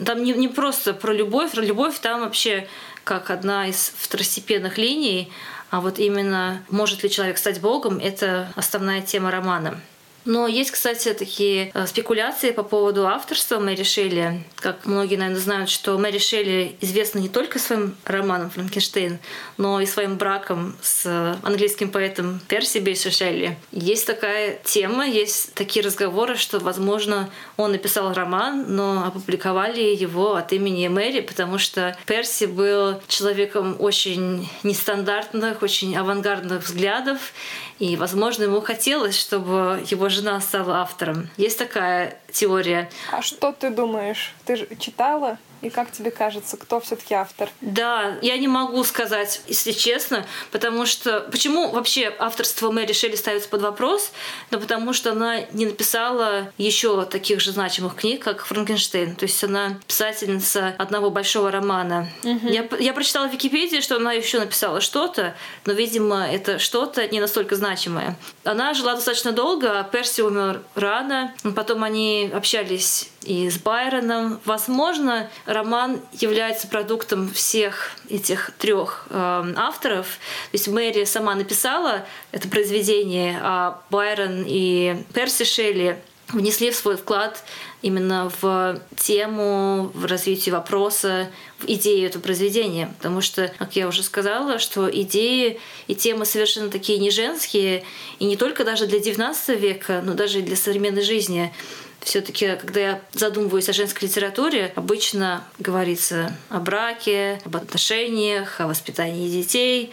Там 0.04 0.22
не, 0.22 0.32
не 0.32 0.48
просто 0.48 0.92
про 0.94 1.12
любовь. 1.12 1.52
Про 1.52 1.62
любовь 1.62 1.98
там 1.98 2.20
вообще 2.20 2.68
как 3.04 3.30
одна 3.30 3.66
из 3.66 3.92
второстепенных 3.96 4.78
линий, 4.78 5.32
а 5.70 5.80
вот 5.80 5.98
именно 5.98 6.62
может 6.70 7.02
ли 7.02 7.10
человек 7.10 7.38
стать 7.38 7.60
Богом, 7.60 7.98
это 7.98 8.52
основная 8.56 9.02
тема 9.02 9.30
романа. 9.30 9.80
Но 10.24 10.46
есть, 10.46 10.70
кстати, 10.70 11.12
такие 11.14 11.70
э, 11.72 11.86
спекуляции 11.86 12.50
по 12.50 12.62
поводу 12.62 13.06
авторства 13.06 13.58
Мэри 13.58 13.82
Шелли. 13.82 14.44
Как 14.56 14.84
многие, 14.84 15.16
наверное, 15.16 15.40
знают, 15.40 15.70
что 15.70 15.96
Мэри 15.98 16.18
Шелли 16.18 16.76
известна 16.80 17.20
не 17.20 17.28
только 17.28 17.58
своим 17.58 17.96
романом 18.04 18.50
«Франкенштейн», 18.50 19.18
но 19.56 19.80
и 19.80 19.86
своим 19.86 20.16
браком 20.16 20.76
с 20.82 21.38
английским 21.42 21.90
поэтом 21.90 22.40
Перси 22.48 22.78
Бейши 22.78 23.10
Шелли. 23.10 23.56
Есть 23.72 24.06
такая 24.06 24.58
тема, 24.64 25.06
есть 25.06 25.54
такие 25.54 25.84
разговоры, 25.84 26.36
что, 26.36 26.58
возможно, 26.58 27.30
он 27.56 27.72
написал 27.72 28.12
роман, 28.12 28.66
но 28.68 29.04
опубликовали 29.06 29.80
его 29.80 30.34
от 30.34 30.52
имени 30.52 30.88
Мэри, 30.88 31.20
потому 31.20 31.58
что 31.58 31.96
Перси 32.06 32.44
был 32.44 33.00
человеком 33.08 33.76
очень 33.78 34.48
нестандартных, 34.62 35.62
очень 35.62 35.96
авангардных 35.96 36.64
взглядов, 36.64 37.32
и, 37.80 37.96
возможно, 37.96 38.44
ему 38.44 38.60
хотелось, 38.60 39.18
чтобы 39.18 39.82
его 39.90 40.08
жена 40.10 40.40
стала 40.40 40.82
автором. 40.82 41.30
Есть 41.38 41.58
такая 41.58 42.18
теория. 42.30 42.90
А 43.10 43.22
что 43.22 43.52
ты 43.52 43.70
думаешь? 43.70 44.34
Ты 44.44 44.56
же 44.56 44.68
читала? 44.78 45.38
И 45.62 45.70
как 45.70 45.92
тебе 45.92 46.10
кажется, 46.10 46.56
кто 46.56 46.80
все-таки 46.80 47.14
автор? 47.14 47.50
Да, 47.60 48.18
я 48.22 48.38
не 48.38 48.48
могу 48.48 48.82
сказать, 48.84 49.42
если 49.46 49.72
честно, 49.72 50.26
потому 50.50 50.86
что 50.86 51.20
почему 51.30 51.70
вообще 51.70 52.14
авторство 52.18 52.70
Мэри 52.70 52.92
Шелли 52.92 53.16
ставится 53.16 53.48
под 53.48 53.62
вопрос? 53.62 54.12
Да 54.50 54.58
потому 54.58 54.92
что 54.92 55.12
она 55.12 55.40
не 55.52 55.66
написала 55.66 56.52
еще 56.56 57.04
таких 57.04 57.40
же 57.40 57.52
значимых 57.52 57.96
книг, 57.96 58.22
как 58.22 58.44
Франкенштейн. 58.44 59.16
То 59.16 59.24
есть 59.24 59.42
она 59.44 59.78
писательница 59.86 60.74
одного 60.78 61.10
большого 61.10 61.50
романа. 61.50 62.08
Угу. 62.22 62.48
Я, 62.48 62.68
я 62.78 62.92
прочитала 62.92 63.28
в 63.28 63.32
Википедии, 63.32 63.80
что 63.80 63.96
она 63.96 64.12
еще 64.12 64.38
написала 64.38 64.80
что-то, 64.80 65.34
но, 65.66 65.72
видимо, 65.72 66.26
это 66.26 66.58
что-то 66.58 67.06
не 67.08 67.20
настолько 67.20 67.56
значимое. 67.56 68.16
Она 68.44 68.74
жила 68.74 68.94
достаточно 68.94 69.32
долго, 69.32 69.78
а 69.78 69.84
Перси 69.84 70.22
умер 70.22 70.62
рано. 70.74 71.34
Потом 71.54 71.84
они 71.84 72.30
общались 72.32 73.10
и 73.22 73.48
с 73.50 73.58
Байроном. 73.58 74.40
Возможно, 74.44 75.30
роман 75.46 76.00
является 76.12 76.66
продуктом 76.66 77.30
всех 77.30 77.92
этих 78.08 78.50
трех 78.58 79.06
э, 79.10 79.54
авторов. 79.56 80.06
То 80.06 80.54
есть 80.54 80.68
Мэри 80.68 81.04
сама 81.04 81.34
написала 81.34 82.06
это 82.32 82.48
произведение, 82.48 83.38
а 83.42 83.82
Байрон 83.90 84.44
и 84.46 85.04
Перси 85.12 85.44
Шелли 85.44 85.98
внесли 86.32 86.72
свой 86.72 86.96
вклад 86.96 87.42
именно 87.82 88.30
в 88.40 88.80
тему, 88.96 89.90
в 89.94 90.04
развитие 90.04 90.54
вопроса, 90.54 91.30
в 91.58 91.64
идею 91.66 92.06
этого 92.06 92.22
произведения. 92.22 92.92
Потому 92.98 93.20
что, 93.20 93.52
как 93.58 93.76
я 93.76 93.88
уже 93.88 94.02
сказала, 94.02 94.58
что 94.58 94.88
идеи 94.90 95.60
и 95.86 95.94
темы 95.94 96.24
совершенно 96.24 96.70
такие 96.70 96.98
не 96.98 97.10
женские, 97.10 97.84
и 98.18 98.24
не 98.24 98.36
только 98.36 98.64
даже 98.64 98.86
для 98.86 98.98
XIX 98.98 99.56
века, 99.56 100.02
но 100.04 100.14
даже 100.14 100.40
для 100.40 100.56
современной 100.56 101.02
жизни. 101.02 101.52
Все-таки, 102.00 102.56
когда 102.56 102.80
я 102.80 103.00
задумываюсь 103.12 103.68
о 103.68 103.72
женской 103.72 104.08
литературе, 104.08 104.72
обычно 104.74 105.44
говорится 105.58 106.34
о 106.48 106.58
браке, 106.58 107.40
об 107.44 107.56
отношениях, 107.56 108.60
о 108.60 108.66
воспитании 108.66 109.28
детей, 109.28 109.92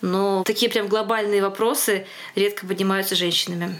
но 0.00 0.44
такие 0.44 0.70
прям 0.70 0.86
глобальные 0.86 1.42
вопросы 1.42 2.06
редко 2.34 2.66
поднимаются 2.66 3.16
женщинами. 3.16 3.76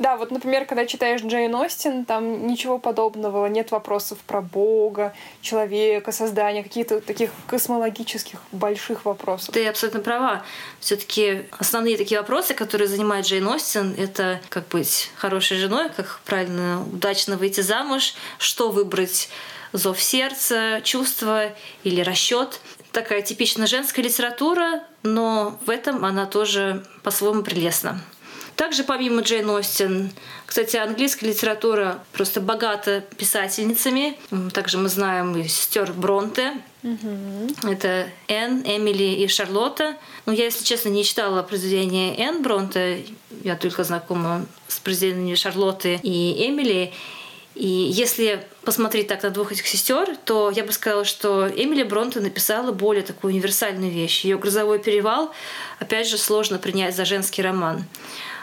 Да, 0.00 0.16
вот, 0.16 0.30
например, 0.30 0.64
когда 0.64 0.86
читаешь 0.86 1.20
Джейн 1.20 1.54
Остин, 1.54 2.06
там 2.06 2.46
ничего 2.46 2.78
подобного, 2.78 3.44
нет 3.48 3.70
вопросов 3.70 4.16
про 4.26 4.40
Бога, 4.40 5.12
человека, 5.42 6.10
создания, 6.10 6.62
каких-то 6.62 7.02
таких 7.02 7.30
космологических 7.46 8.40
больших 8.50 9.04
вопросов. 9.04 9.52
Ты 9.52 9.68
абсолютно 9.68 10.00
права. 10.00 10.42
все 10.80 10.96
таки 10.96 11.42
основные 11.58 11.98
такие 11.98 12.18
вопросы, 12.18 12.54
которые 12.54 12.88
занимает 12.88 13.26
Джейн 13.26 13.46
Остин, 13.46 13.94
это 13.98 14.40
как 14.48 14.68
быть 14.68 15.10
хорошей 15.16 15.58
женой, 15.58 15.90
как 15.94 16.20
правильно, 16.24 16.82
удачно 16.90 17.36
выйти 17.36 17.60
замуж, 17.60 18.14
что 18.38 18.70
выбрать 18.70 19.28
зов 19.74 20.00
сердца, 20.00 20.80
чувство 20.82 21.52
или 21.84 22.00
расчет. 22.00 22.60
Такая 22.92 23.20
типично 23.20 23.66
женская 23.66 24.00
литература, 24.00 24.82
но 25.02 25.58
в 25.66 25.68
этом 25.68 26.06
она 26.06 26.24
тоже 26.24 26.86
по-своему 27.02 27.42
прелестна. 27.42 28.00
Также 28.60 28.84
помимо 28.84 29.22
Джейн 29.22 29.48
Остин, 29.48 30.12
кстати, 30.44 30.76
английская 30.76 31.26
литература 31.26 32.04
просто 32.12 32.42
богата 32.42 33.02
писательницами. 33.16 34.18
Также 34.52 34.76
мы 34.76 34.90
знаем 34.90 35.34
и 35.34 35.48
сестер 35.48 35.90
Бронте. 35.94 36.52
Угу. 36.82 37.70
Это 37.70 38.10
Энн, 38.28 38.60
Эмили 38.66 39.22
и 39.22 39.28
Шарлотта. 39.28 39.96
Но 40.26 40.34
я, 40.34 40.44
если 40.44 40.62
честно, 40.62 40.90
не 40.90 41.04
читала 41.04 41.42
произведения 41.42 42.14
Энн 42.18 42.42
Бронте. 42.42 43.06
Я 43.42 43.56
только 43.56 43.82
знакома 43.82 44.44
с 44.68 44.78
произведениями 44.78 45.36
Шарлотты 45.36 45.98
и 46.02 46.46
Эмили. 46.46 46.92
И 47.54 47.66
если 47.66 48.46
посмотреть 48.62 49.08
так 49.08 49.22
на 49.22 49.30
двух 49.30 49.52
этих 49.52 49.66
сестер, 49.66 50.16
то 50.26 50.50
я 50.54 50.64
бы 50.64 50.72
сказала, 50.72 51.06
что 51.06 51.48
Эмили 51.48 51.82
Бронте 51.82 52.20
написала 52.20 52.72
более 52.72 53.04
такую 53.04 53.32
универсальную 53.32 53.90
вещь. 53.90 54.20
Ее 54.22 54.36
«Грозовой 54.36 54.80
перевал» 54.80 55.32
опять 55.78 56.08
же 56.08 56.18
сложно 56.18 56.58
принять 56.58 56.94
за 56.94 57.06
женский 57.06 57.40
роман. 57.40 57.86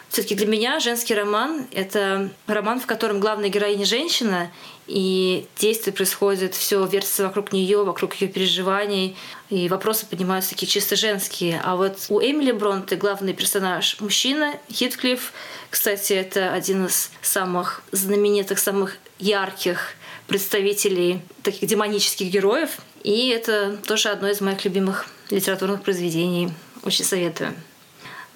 Все-таки 0.09 0.35
для 0.35 0.47
меня 0.47 0.79
женский 0.79 1.13
роман— 1.13 1.67
это 1.71 2.29
роман, 2.47 2.79
в 2.79 2.85
котором 2.85 3.19
главная 3.19 3.49
героиня 3.49 3.85
женщина, 3.85 4.49
и 4.87 5.45
действие 5.57 5.93
происходит, 5.93 6.55
все 6.55 6.83
вертится 6.85 7.23
вокруг 7.23 7.51
нее, 7.51 7.83
вокруг 7.83 8.15
ее 8.15 8.29
переживаний, 8.29 9.17
и 9.49 9.67
вопросы 9.67 10.05
поднимаются 10.05 10.51
такие 10.51 10.67
чисто 10.67 10.95
женские. 10.95 11.61
А 11.63 11.75
вот 11.75 12.05
у 12.07 12.21
Эмили 12.21 12.53
Бронте 12.53 12.95
главный 12.95 13.33
персонаж 13.33 13.99
мужчина, 13.99 14.53
Хитклифф. 14.71 15.33
Кстати, 15.69 16.13
это 16.13 16.53
один 16.53 16.85
из 16.85 17.11
самых 17.21 17.81
знаменитых, 17.91 18.59
самых 18.59 18.97
ярких 19.19 19.95
представителей 20.27 21.21
таких 21.43 21.67
демонических 21.67 22.27
героев. 22.27 22.77
И 23.03 23.27
это 23.27 23.77
тоже 23.85 24.09
одно 24.09 24.29
из 24.29 24.39
моих 24.39 24.63
любимых 24.63 25.07
литературных 25.29 25.81
произведений. 25.81 26.49
Очень 26.83 27.05
советую. 27.05 27.53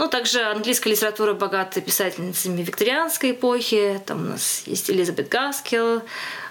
Ну, 0.02 0.08
также 0.08 0.42
английская 0.42 0.90
литература 0.90 1.36
богата 1.36 1.80
писательницами 1.80 2.64
викторианской 2.64 3.34
эпохи. 3.34 4.02
Там 4.04 4.26
у 4.26 4.30
нас 4.30 4.64
есть 4.66 4.90
Элизабет 4.90 5.30
Гаскел, 5.30 6.02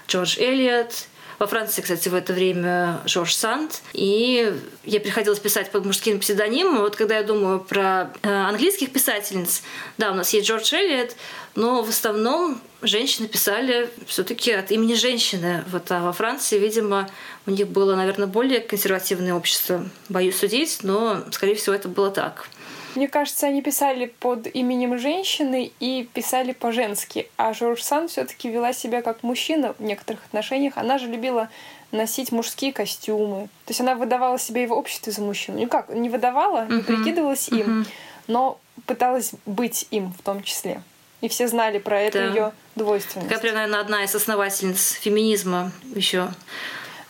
Джордж 0.07 0.39
Эллиот. 0.39 0.93
Во 1.37 1.47
Франции, 1.47 1.81
кстати, 1.81 2.07
в 2.07 2.15
это 2.15 2.31
время 2.31 3.01
Жорж 3.05 3.35
Санд. 3.35 3.81
И 3.91 4.55
я 4.85 5.01
приходилось 5.01 5.39
писать 5.39 5.69
под 5.69 5.83
мужским 5.83 6.21
псевдонимом. 6.21 6.77
Вот 6.77 6.95
когда 6.95 7.17
я 7.17 7.23
думаю 7.23 7.59
про 7.59 8.13
э, 8.21 8.29
английских 8.31 8.93
писательниц, 8.93 9.63
да, 9.97 10.11
у 10.11 10.15
нас 10.15 10.33
есть 10.33 10.47
Джордж 10.47 10.73
Эллиот, 10.73 11.17
но 11.55 11.83
в 11.83 11.89
основном 11.89 12.61
женщины 12.81 13.27
писали 13.27 13.89
все-таки 14.07 14.53
от 14.53 14.71
имени 14.71 14.93
женщины. 14.93 15.65
Вот, 15.69 15.91
а 15.91 15.99
во 15.99 16.13
Франции, 16.13 16.57
видимо, 16.57 17.09
у 17.45 17.51
них 17.51 17.67
было, 17.67 17.97
наверное, 17.97 18.27
более 18.27 18.61
консервативное 18.61 19.33
общество. 19.33 19.89
Боюсь 20.07 20.37
судить, 20.37 20.79
но, 20.83 21.25
скорее 21.31 21.55
всего, 21.55 21.75
это 21.75 21.89
было 21.89 22.11
так. 22.11 22.47
Мне 22.95 23.07
кажется, 23.07 23.47
они 23.47 23.61
писали 23.61 24.05
под 24.05 24.47
именем 24.47 24.97
женщины 24.97 25.71
и 25.79 26.07
писали 26.13 26.51
по-женски. 26.51 27.29
А 27.37 27.53
Жорж 27.53 27.81
Санд 27.81 28.11
все 28.11 28.25
таки 28.25 28.49
вела 28.49 28.73
себя 28.73 29.01
как 29.01 29.23
мужчина 29.23 29.73
в 29.77 29.83
некоторых 29.83 30.23
отношениях. 30.25 30.77
Она 30.77 30.97
же 30.97 31.07
любила 31.07 31.49
носить 31.91 32.31
мужские 32.31 32.73
костюмы. 32.73 33.47
То 33.65 33.71
есть 33.71 33.81
она 33.81 33.95
выдавала 33.95 34.39
себя 34.39 34.63
и 34.63 34.67
в 34.67 34.73
обществе 34.73 35.11
за 35.11 35.21
мужчину. 35.21 35.59
Ну 35.59 35.67
как, 35.67 35.89
не 35.89 36.09
выдавала, 36.09 36.65
не 36.65 36.79
uh-huh. 36.79 36.83
прикидывалась 36.83 37.49
им, 37.49 37.85
но 38.27 38.59
пыталась 38.85 39.31
быть 39.45 39.87
им 39.91 40.13
в 40.13 40.21
том 40.21 40.43
числе. 40.43 40.81
И 41.21 41.27
все 41.27 41.47
знали 41.47 41.77
про 41.77 42.01
это 42.01 42.19
да. 42.19 42.25
ее 42.25 42.51
двойственность. 42.75 43.29
Такая, 43.29 43.41
прям, 43.41 43.55
наверное, 43.55 43.79
одна 43.79 44.03
из 44.03 44.15
основательниц 44.15 44.93
феминизма 44.93 45.71
еще 45.93 46.29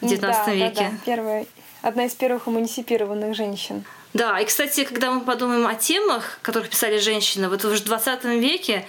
в 0.02 0.06
XIX 0.06 0.20
да, 0.20 0.54
веке. 0.54 0.76
Да, 0.76 0.90
да. 0.90 0.92
Первая, 1.06 1.46
одна 1.82 2.06
из 2.06 2.14
первых 2.14 2.48
эмансипированных 2.48 3.36
женщин. 3.36 3.86
Да, 4.14 4.40
и, 4.40 4.46
кстати, 4.46 4.84
когда 4.84 5.12
мы 5.12 5.22
подумаем 5.22 5.66
о 5.68 5.76
темах, 5.76 6.40
которых 6.42 6.70
писали 6.70 6.98
женщины, 6.98 7.50
вот 7.50 7.64
уже 7.64 7.78
в 7.78 7.86
20 7.86 8.26
веке 8.26 8.86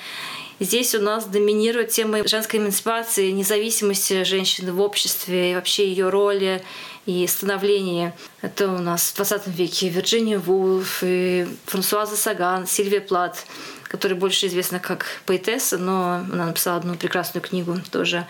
Здесь 0.62 0.94
у 0.94 1.00
нас 1.00 1.24
доминирует 1.24 1.88
тема 1.88 2.24
женской 2.24 2.60
эмансипации, 2.60 3.32
независимости 3.32 4.22
женщины 4.22 4.72
в 4.72 4.80
обществе 4.80 5.50
и 5.50 5.54
вообще 5.56 5.88
ее 5.88 6.08
роли 6.08 6.62
и 7.04 7.26
становления. 7.26 8.14
Это 8.42 8.68
у 8.68 8.78
нас 8.78 9.10
в 9.10 9.16
20 9.16 9.48
веке 9.48 9.88
Вирджиния 9.88 10.38
Вулф 10.38 11.00
и 11.02 11.48
Франсуаза 11.66 12.16
Саган, 12.16 12.68
Сильвия 12.68 13.00
Плат, 13.00 13.44
которая 13.88 14.16
больше 14.16 14.46
известна 14.46 14.78
как 14.78 15.06
поэтесса, 15.26 15.78
но 15.78 16.22
она 16.32 16.46
написала 16.46 16.76
одну 16.76 16.94
прекрасную 16.94 17.42
книгу 17.42 17.78
тоже. 17.90 18.28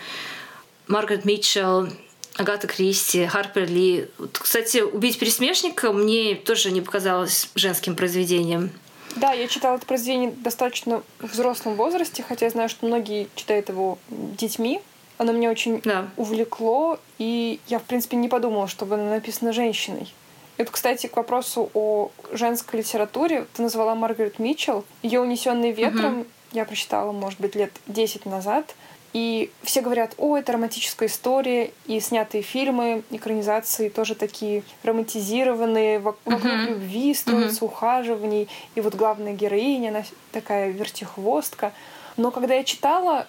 Маргарет 0.87 1.25
Митчелл, 1.25 1.89
Агата 2.35 2.67
Кристи, 2.67 3.25
Харпер 3.25 3.69
Ли. 3.69 4.07
Вот, 4.17 4.39
кстати, 4.39 4.79
«Убить 4.79 5.19
пересмешника» 5.19 5.91
мне 5.91 6.35
тоже 6.35 6.71
не 6.71 6.81
показалось 6.81 7.49
женским 7.55 7.95
произведением. 7.95 8.71
Да, 9.15 9.33
я 9.33 9.47
читала 9.47 9.75
это 9.75 9.85
произведение 9.85 10.31
достаточно 10.31 11.03
в 11.19 11.31
взрослом 11.31 11.75
возрасте, 11.75 12.23
хотя 12.27 12.47
я 12.47 12.51
знаю, 12.51 12.69
что 12.69 12.85
многие 12.87 13.27
читают 13.35 13.69
его 13.69 13.99
детьми. 14.09 14.81
Оно 15.19 15.31
меня 15.31 15.51
очень 15.51 15.81
да. 15.81 16.07
увлекло, 16.17 16.99
и 17.19 17.59
я, 17.67 17.77
в 17.77 17.83
принципе, 17.83 18.17
не 18.17 18.27
подумала, 18.27 18.67
чтобы 18.67 18.95
оно 18.95 19.11
написано 19.11 19.53
женщиной. 19.53 20.11
Это, 20.57 20.71
кстати, 20.71 21.07
к 21.07 21.15
вопросу 21.15 21.69
о 21.73 22.11
женской 22.31 22.79
литературе. 22.79 23.45
Ты 23.53 23.61
назвала 23.61 23.95
Маргарет 23.95 24.39
Митчелл. 24.39 24.85
Ее 25.01 25.21
«Унесенный 25.21 25.71
ветром» 25.71 26.21
угу. 26.21 26.27
я 26.51 26.65
прочитала, 26.65 27.11
может 27.11 27.39
быть, 27.39 27.55
лет 27.55 27.71
10 27.87 28.25
назад. 28.25 28.75
И 29.13 29.51
все 29.61 29.81
говорят, 29.81 30.15
о, 30.17 30.37
это 30.37 30.53
романтическая 30.53 31.07
история, 31.07 31.71
и 31.85 31.99
снятые 31.99 32.41
фильмы, 32.41 33.03
экранизации 33.11 33.89
тоже 33.89 34.15
такие 34.15 34.63
романтизированные, 34.81 35.99
вокруг 35.99 36.43
uh-huh. 36.43 36.69
любви 36.69 37.13
строятся, 37.13 37.63
uh-huh. 37.63 37.67
ухаживаний, 37.67 38.49
и 38.73 38.81
вот 38.81 38.95
главная 38.95 39.33
героиня, 39.33 39.89
она 39.89 40.03
такая 40.31 40.71
вертихвостка. 40.71 41.73
Но 42.17 42.31
когда 42.31 42.55
я 42.55 42.63
читала, 42.63 43.27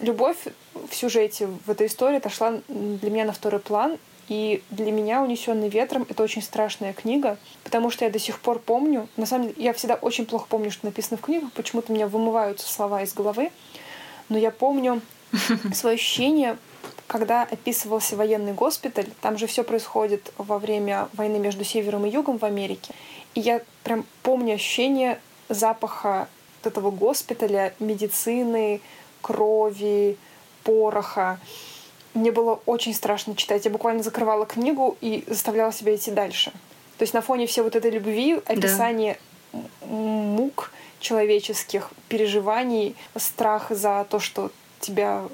любовь 0.00 0.36
в 0.74 0.94
сюжете, 0.94 1.46
в 1.46 1.70
этой 1.70 1.86
истории 1.86 2.18
отошла 2.18 2.60
для 2.68 3.10
меня 3.10 3.24
на 3.24 3.32
второй 3.32 3.60
план, 3.60 3.98
и 4.28 4.62
для 4.70 4.90
меня 4.90 5.22
«Унесенный 5.22 5.68
ветром»— 5.68 6.06
это 6.08 6.22
очень 6.22 6.42
страшная 6.42 6.92
книга, 6.94 7.36
потому 7.62 7.90
что 7.90 8.04
я 8.04 8.10
до 8.10 8.18
сих 8.18 8.40
пор 8.40 8.58
помню, 8.58 9.08
на 9.16 9.26
самом 9.26 9.48
деле, 9.48 9.62
я 9.62 9.72
всегда 9.74 9.96
очень 9.96 10.24
плохо 10.24 10.46
помню, 10.48 10.70
что 10.70 10.86
написано 10.86 11.18
в 11.18 11.20
книгах, 11.20 11.52
почему-то 11.52 11.92
у 11.92 11.94
меня 11.94 12.06
вымываются 12.06 12.66
слова 12.66 13.02
из 13.02 13.12
головы, 13.12 13.50
но 14.28 14.38
я 14.38 14.50
помню 14.50 15.00
свое 15.74 15.94
ощущение, 15.94 16.56
когда 17.06 17.42
описывался 17.42 18.16
военный 18.16 18.52
госпиталь, 18.52 19.06
там 19.20 19.38
же 19.38 19.46
все 19.46 19.64
происходит 19.64 20.32
во 20.38 20.58
время 20.58 21.08
войны 21.14 21.38
между 21.38 21.64
севером 21.64 22.06
и 22.06 22.10
югом 22.10 22.38
в 22.38 22.44
Америке. 22.44 22.94
И 23.34 23.40
я 23.40 23.60
прям 23.82 24.04
помню 24.22 24.54
ощущение 24.54 25.18
запаха 25.48 26.28
этого 26.62 26.90
госпиталя, 26.90 27.74
медицины, 27.78 28.80
крови, 29.20 30.16
пороха. 30.62 31.38
Мне 32.14 32.30
было 32.30 32.60
очень 32.66 32.94
страшно 32.94 33.34
читать. 33.34 33.64
Я 33.64 33.70
буквально 33.70 34.02
закрывала 34.02 34.46
книгу 34.46 34.96
и 35.00 35.24
заставляла 35.26 35.72
себя 35.72 35.94
идти 35.94 36.10
дальше. 36.10 36.52
То 36.96 37.02
есть 37.02 37.12
на 37.12 37.22
фоне 37.22 37.46
всей 37.46 37.62
вот 37.62 37.74
этой 37.74 37.90
любви, 37.90 38.40
описание 38.46 39.18
да. 39.52 39.86
мук 39.88 40.70
человеческих, 41.04 41.90
переживаний, 42.08 42.96
страх 43.16 43.70
за 43.70 44.06
то, 44.08 44.18
что 44.18 44.50
тебя 44.80 45.24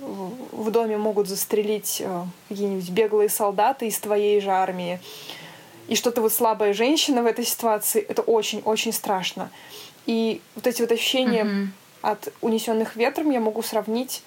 в 0.53 0.71
доме 0.71 0.97
могут 0.97 1.29
застрелить 1.29 2.01
э, 2.05 2.25
какие-нибудь 2.49 2.91
беглые 2.91 3.29
солдаты 3.29 3.89
из 3.89 3.99
твоей 3.99 4.41
же 4.41 4.51
армии, 4.51 5.01
и 5.89 5.97
что 5.97 6.13
ты 6.13 6.21
вот 6.21 6.33
слабая 6.33 6.73
женщина 6.73 7.23
в 7.23 7.27
этой 7.27 7.45
ситуации, 7.45 8.01
это 8.01 8.23
очень-очень 8.23 8.93
страшно. 8.93 9.51
И 10.07 10.41
вот 10.55 10.67
эти 10.67 10.83
вот 10.83 10.93
ощущения 10.93 11.45
mm-hmm. 11.45 11.67
от 12.03 12.33
унесенных 12.41 12.97
ветром 12.97 13.31
я 13.31 13.41
могу 13.41 13.63
сравнить 13.63 14.23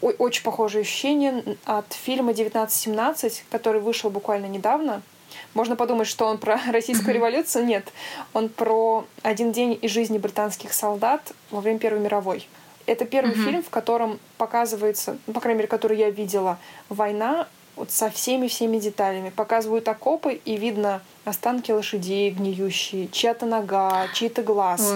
очень 0.00 0.42
похожие 0.42 0.82
ощущения 0.82 1.56
от 1.64 1.92
фильма 1.92 2.30
1917, 2.30 3.44
который 3.50 3.80
вышел 3.80 4.10
буквально 4.10 4.46
недавно. 4.46 5.02
Можно 5.54 5.76
подумать, 5.76 6.08
что 6.08 6.26
он 6.26 6.38
про 6.38 6.58
российскую 6.72 7.14
революцию. 7.14 7.66
Нет, 7.66 7.92
он 8.32 8.48
про 8.48 9.06
один 9.22 9.52
день 9.52 9.78
из 9.80 9.90
жизни 9.90 10.18
британских 10.18 10.72
солдат 10.72 11.32
во 11.50 11.60
время 11.60 11.78
Первой 11.78 12.00
мировой. 12.00 12.48
Это 12.86 13.04
первый 13.04 13.34
mm-hmm. 13.34 13.44
фильм, 13.44 13.62
в 13.62 13.70
котором 13.70 14.18
показывается, 14.38 15.16
ну, 15.26 15.32
по 15.32 15.40
крайней 15.40 15.58
мере, 15.58 15.68
который 15.68 15.96
я 15.98 16.10
видела, 16.10 16.58
война 16.88 17.46
вот 17.76 17.90
со 17.90 18.10
всеми-всеми 18.10 18.78
деталями. 18.78 19.30
Показывают 19.30 19.88
окопы, 19.88 20.34
и 20.44 20.56
видно 20.56 21.00
останки 21.24 21.70
лошадей 21.70 22.30
гниющие, 22.30 23.08
чья-то 23.08 23.46
нога, 23.46 24.08
чей-то 24.14 24.42
глаз. 24.42 24.94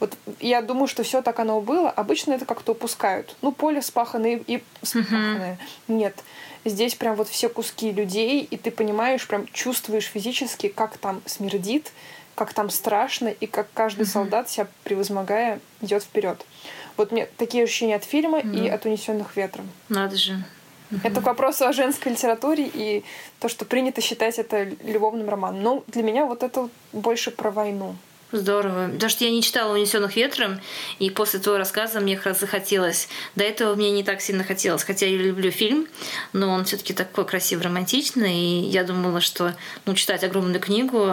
Вот 0.00 0.16
я 0.40 0.62
думаю, 0.62 0.86
что 0.86 1.02
все 1.02 1.22
так 1.22 1.38
оно 1.40 1.60
было. 1.60 1.90
Обычно 1.90 2.32
это 2.32 2.44
как-то 2.44 2.72
упускают. 2.72 3.34
Ну, 3.42 3.52
поле 3.52 3.82
спаханное 3.82 4.40
и 4.46 4.62
спаханное. 4.82 5.58
Mm-hmm. 5.88 5.94
Нет. 5.94 6.24
Здесь 6.68 6.94
прям 6.94 7.16
вот 7.16 7.28
все 7.28 7.48
куски 7.48 7.92
людей, 7.92 8.42
и 8.42 8.56
ты 8.56 8.70
понимаешь, 8.70 9.26
прям 9.26 9.46
чувствуешь 9.52 10.06
физически, 10.06 10.68
как 10.68 10.98
там 10.98 11.22
смердит, 11.26 11.92
как 12.34 12.52
там 12.52 12.70
страшно, 12.70 13.28
и 13.28 13.46
как 13.46 13.68
каждый 13.74 14.02
mm-hmm. 14.02 14.12
солдат 14.12 14.50
себя 14.50 14.68
превозмогая 14.84 15.60
идет 15.80 16.02
вперед. 16.02 16.44
Вот 16.96 17.12
мне 17.12 17.28
такие 17.36 17.64
ощущения 17.64 17.96
от 17.96 18.04
фильма 18.04 18.40
mm-hmm. 18.40 18.66
и 18.66 18.68
от 18.68 18.84
унесенных 18.84 19.36
ветром. 19.36 19.68
Надо 19.88 20.16
же. 20.16 20.44
Это 21.04 21.20
к 21.20 21.24
вопросу 21.24 21.66
о 21.66 21.72
женской 21.72 22.12
литературе 22.12 22.70
и 22.72 23.04
то, 23.40 23.48
что 23.48 23.64
принято 23.64 24.00
считать 24.00 24.38
это 24.38 24.64
любовным 24.64 25.28
романом. 25.28 25.62
Но 25.62 25.84
для 25.86 26.02
меня 26.02 26.24
вот 26.24 26.42
это 26.42 26.68
больше 26.92 27.30
про 27.30 27.50
войну. 27.50 27.96
Здорово. 28.30 28.88
Потому 28.92 29.08
что 29.08 29.24
я 29.24 29.30
не 29.30 29.42
читала 29.42 29.72
«Унесенных 29.72 30.16
ветром», 30.16 30.60
и 30.98 31.08
после 31.08 31.40
твоего 31.40 31.58
рассказа 31.58 32.00
мне 32.00 32.16
как 32.16 32.26
раз 32.26 32.40
захотелось. 32.40 33.08
До 33.36 33.44
этого 33.44 33.74
мне 33.74 33.90
не 33.90 34.04
так 34.04 34.20
сильно 34.20 34.44
хотелось. 34.44 34.84
Хотя 34.84 35.06
я 35.06 35.16
люблю 35.16 35.50
фильм, 35.50 35.86
но 36.32 36.50
он 36.50 36.64
все 36.64 36.76
таки 36.76 36.92
такой 36.92 37.24
красивый, 37.24 37.64
романтичный. 37.64 38.36
И 38.36 38.60
я 38.66 38.84
думала, 38.84 39.20
что 39.20 39.54
ну, 39.86 39.94
читать 39.94 40.24
огромную 40.24 40.60
книгу 40.60 41.06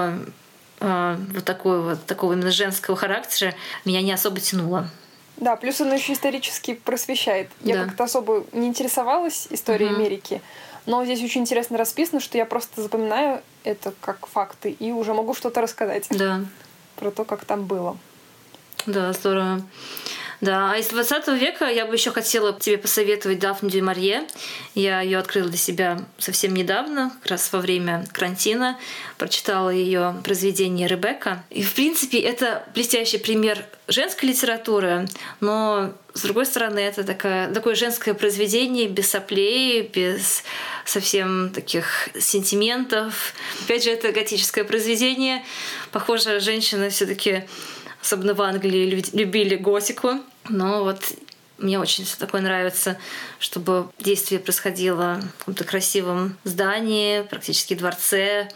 э, 0.79 1.17
вот 1.33 1.45
такой 1.45 1.81
вот 1.81 2.05
такого 2.05 2.33
именно 2.33 2.51
женского 2.51 2.97
характера 2.97 3.53
меня 3.85 4.01
не 4.01 4.11
особо 4.11 4.41
тянуло. 4.41 4.89
Да, 5.37 5.55
плюс 5.55 5.81
он 5.81 5.93
еще 5.93 6.13
исторически 6.13 6.75
просвещает. 6.75 7.49
Я 7.61 7.77
да. 7.77 7.85
как-то 7.85 8.05
особо 8.05 8.45
не 8.51 8.67
интересовалась 8.67 9.47
историей 9.49 9.89
угу. 9.89 9.97
Америки, 9.97 10.41
но 10.85 11.03
здесь 11.03 11.21
очень 11.23 11.41
интересно 11.41 11.77
расписано, 11.77 12.19
что 12.19 12.37
я 12.37 12.45
просто 12.45 12.81
запоминаю 12.81 13.41
это 13.63 13.93
как 14.01 14.27
факты 14.27 14.71
и 14.71 14.91
уже 14.91 15.13
могу 15.13 15.33
что-то 15.33 15.61
рассказать. 15.61 16.07
Да. 16.09 16.41
Про 16.95 17.11
то, 17.11 17.25
как 17.25 17.45
там 17.45 17.65
было. 17.65 17.97
Да, 18.85 19.13
здорово. 19.13 19.61
Да, 20.41 20.71
а 20.73 20.77
из 20.77 20.87
20 20.87 21.27
века 21.39 21.65
я 21.69 21.85
бы 21.85 21.95
еще 21.95 22.11
хотела 22.11 22.57
тебе 22.59 22.77
посоветовать 22.77 23.39
Дафну 23.39 23.69
Дюмарье. 23.69 24.23
Я 24.73 25.01
ее 25.01 25.17
открыла 25.17 25.49
для 25.49 25.57
себя 25.57 26.01
совсем 26.17 26.53
недавно, 26.53 27.11
как 27.21 27.31
раз 27.31 27.51
во 27.53 27.59
время 27.59 28.05
карантина. 28.11 28.77
Прочитала 29.17 29.69
ее 29.69 30.15
произведение 30.23 30.87
«Ребекка». 30.87 31.43
И, 31.49 31.63
в 31.63 31.73
принципе, 31.73 32.19
это 32.19 32.65
блестящий 32.73 33.17
пример 33.17 33.65
женской 33.87 34.29
литературы, 34.29 35.07
но 35.39 35.93
с 36.13 36.21
другой 36.21 36.45
стороны, 36.45 36.79
это 36.79 37.03
такое, 37.03 37.53
такое 37.53 37.75
женское 37.75 38.13
произведение 38.13 38.87
без 38.87 39.09
соплей, 39.09 39.81
без 39.81 40.43
совсем 40.85 41.51
таких 41.53 42.09
сентиментов. 42.19 43.33
Опять 43.63 43.83
же, 43.83 43.91
это 43.91 44.11
готическое 44.11 44.63
произведение. 44.63 45.43
Похоже, 45.91 46.39
женщины 46.39 46.89
все 46.89 47.05
таки 47.05 47.43
особенно 48.05 48.35
в 48.35 48.41
Англии, 48.41 49.03
любили 49.13 49.55
готику. 49.55 50.19
Но 50.47 50.83
вот 50.83 51.01
мне 51.57 51.79
очень 51.79 52.05
все 52.05 52.17
такое 52.17 52.41
нравится, 52.41 52.97
чтобы 53.39 53.89
действие 53.97 54.39
происходило 54.39 55.21
в 55.35 55.39
каком-то 55.39 55.63
красивом 55.63 56.37
здании, 56.43 57.21
практически 57.23 57.73
дворце, 57.73 58.49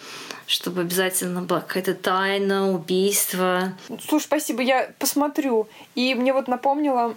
чтобы 0.45 0.81
обязательно 0.81 1.41
была 1.41 1.61
какая-то 1.61 1.95
тайна, 1.95 2.71
убийство. 2.71 3.73
Слушай, 4.07 4.25
спасибо, 4.25 4.61
я 4.61 4.91
посмотрю. 4.99 5.67
И 5.95 6.13
мне 6.13 6.31
вот 6.31 6.47
напомнила 6.47 7.15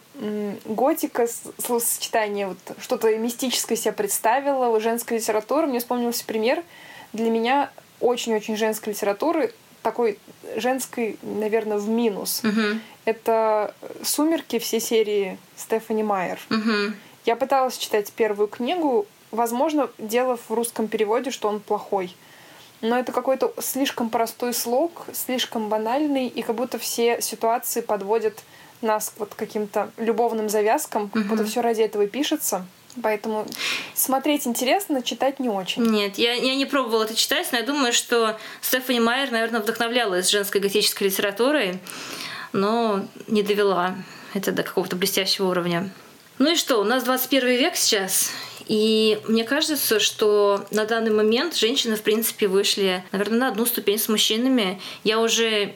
готика, 0.65 1.29
словосочетание, 1.59 2.47
вот 2.47 2.59
что-то 2.81 3.15
мистическое 3.17 3.77
себя 3.77 3.93
представила, 3.93 4.81
женская 4.81 5.19
литература. 5.19 5.67
Мне 5.67 5.81
вспомнился 5.81 6.25
пример 6.25 6.63
для 7.13 7.29
меня 7.29 7.71
очень-очень 8.01 8.57
женской 8.57 8.93
литературы 8.95 9.53
такой 9.83 10.19
женской, 10.57 11.19
наверное, 11.23 11.79
в 11.79 11.89
минус. 11.89 12.43
Угу. 12.45 12.79
Это 13.05 13.75
«Сумерки» 14.03 14.59
все 14.59 14.81
серии 14.81 15.39
Стефани 15.57 16.03
Майер. 16.03 16.39
Угу. 16.51 16.95
Я 17.25 17.37
пыталась 17.37 17.77
читать 17.77 18.13
первую 18.13 18.49
книгу. 18.49 19.07
Возможно, 19.31 19.91
дело 19.99 20.37
в 20.37 20.51
русском 20.51 20.89
переводе, 20.89 21.31
что 21.31 21.49
он 21.49 21.61
плохой. 21.61 22.15
Но 22.81 22.99
это 22.99 23.13
какой-то 23.13 23.55
слишком 23.61 24.11
простой 24.11 24.53
слог, 24.53 25.07
слишком 25.13 25.69
банальный, 25.69 26.27
и 26.27 26.43
как 26.43 26.57
будто 26.57 26.79
все 26.79 27.21
ситуации 27.23 27.81
подводят 27.81 28.43
нас 28.81 29.13
вот 29.19 29.35
каким-то 29.35 29.91
любовным 29.97 30.49
завязкам, 30.49 31.09
как 31.09 31.27
будто 31.27 31.45
все 31.45 31.61
ради 31.61 31.83
этого 31.83 32.07
пишется. 32.09 32.67
Поэтому 33.01 33.47
смотреть 33.95 34.47
интересно, 34.47 35.03
читать 35.03 35.41
не 35.41 35.49
очень. 35.49 35.83
Нет, 35.83 36.19
я, 36.19 36.35
я 36.35 36.55
не 36.55 36.67
пробовала 36.67 37.05
это 37.05 37.15
читать, 37.15 37.49
но 37.53 37.59
я 37.59 37.65
думаю, 37.65 37.93
что 37.93 38.37
Стефани 38.61 39.01
Майер, 39.01 39.31
наверное, 39.31 39.61
вдохновлялась 39.61 40.29
женской 40.29 40.61
готической 40.61 41.07
литературой, 41.07 41.79
но 42.53 43.07
не 43.29 43.43
довела 43.43 43.95
это 44.35 44.53
до 44.53 44.63
какого-то 44.63 44.97
блестящего 44.97 45.49
уровня. 45.49 45.91
Ну 46.39 46.53
и 46.53 46.57
что, 46.57 46.79
у 46.79 46.85
нас 46.85 47.05
21 47.05 47.49
век 47.51 47.77
сейчас, 47.77 48.31
и 48.67 49.21
мне 49.27 49.45
кажется, 49.45 50.01
что 50.01 50.67
на 50.71 50.85
данный 50.85 51.13
момент 51.13 51.57
женщины, 51.57 51.97
в 51.97 52.03
принципе, 52.03 52.47
вышли, 52.47 53.05
наверное, 53.13 53.39
на 53.39 53.49
одну 53.49 53.67
ступень 53.67 53.99
с 53.99 54.09
мужчинами. 54.09 54.81
Я 55.05 55.21
уже 55.21 55.75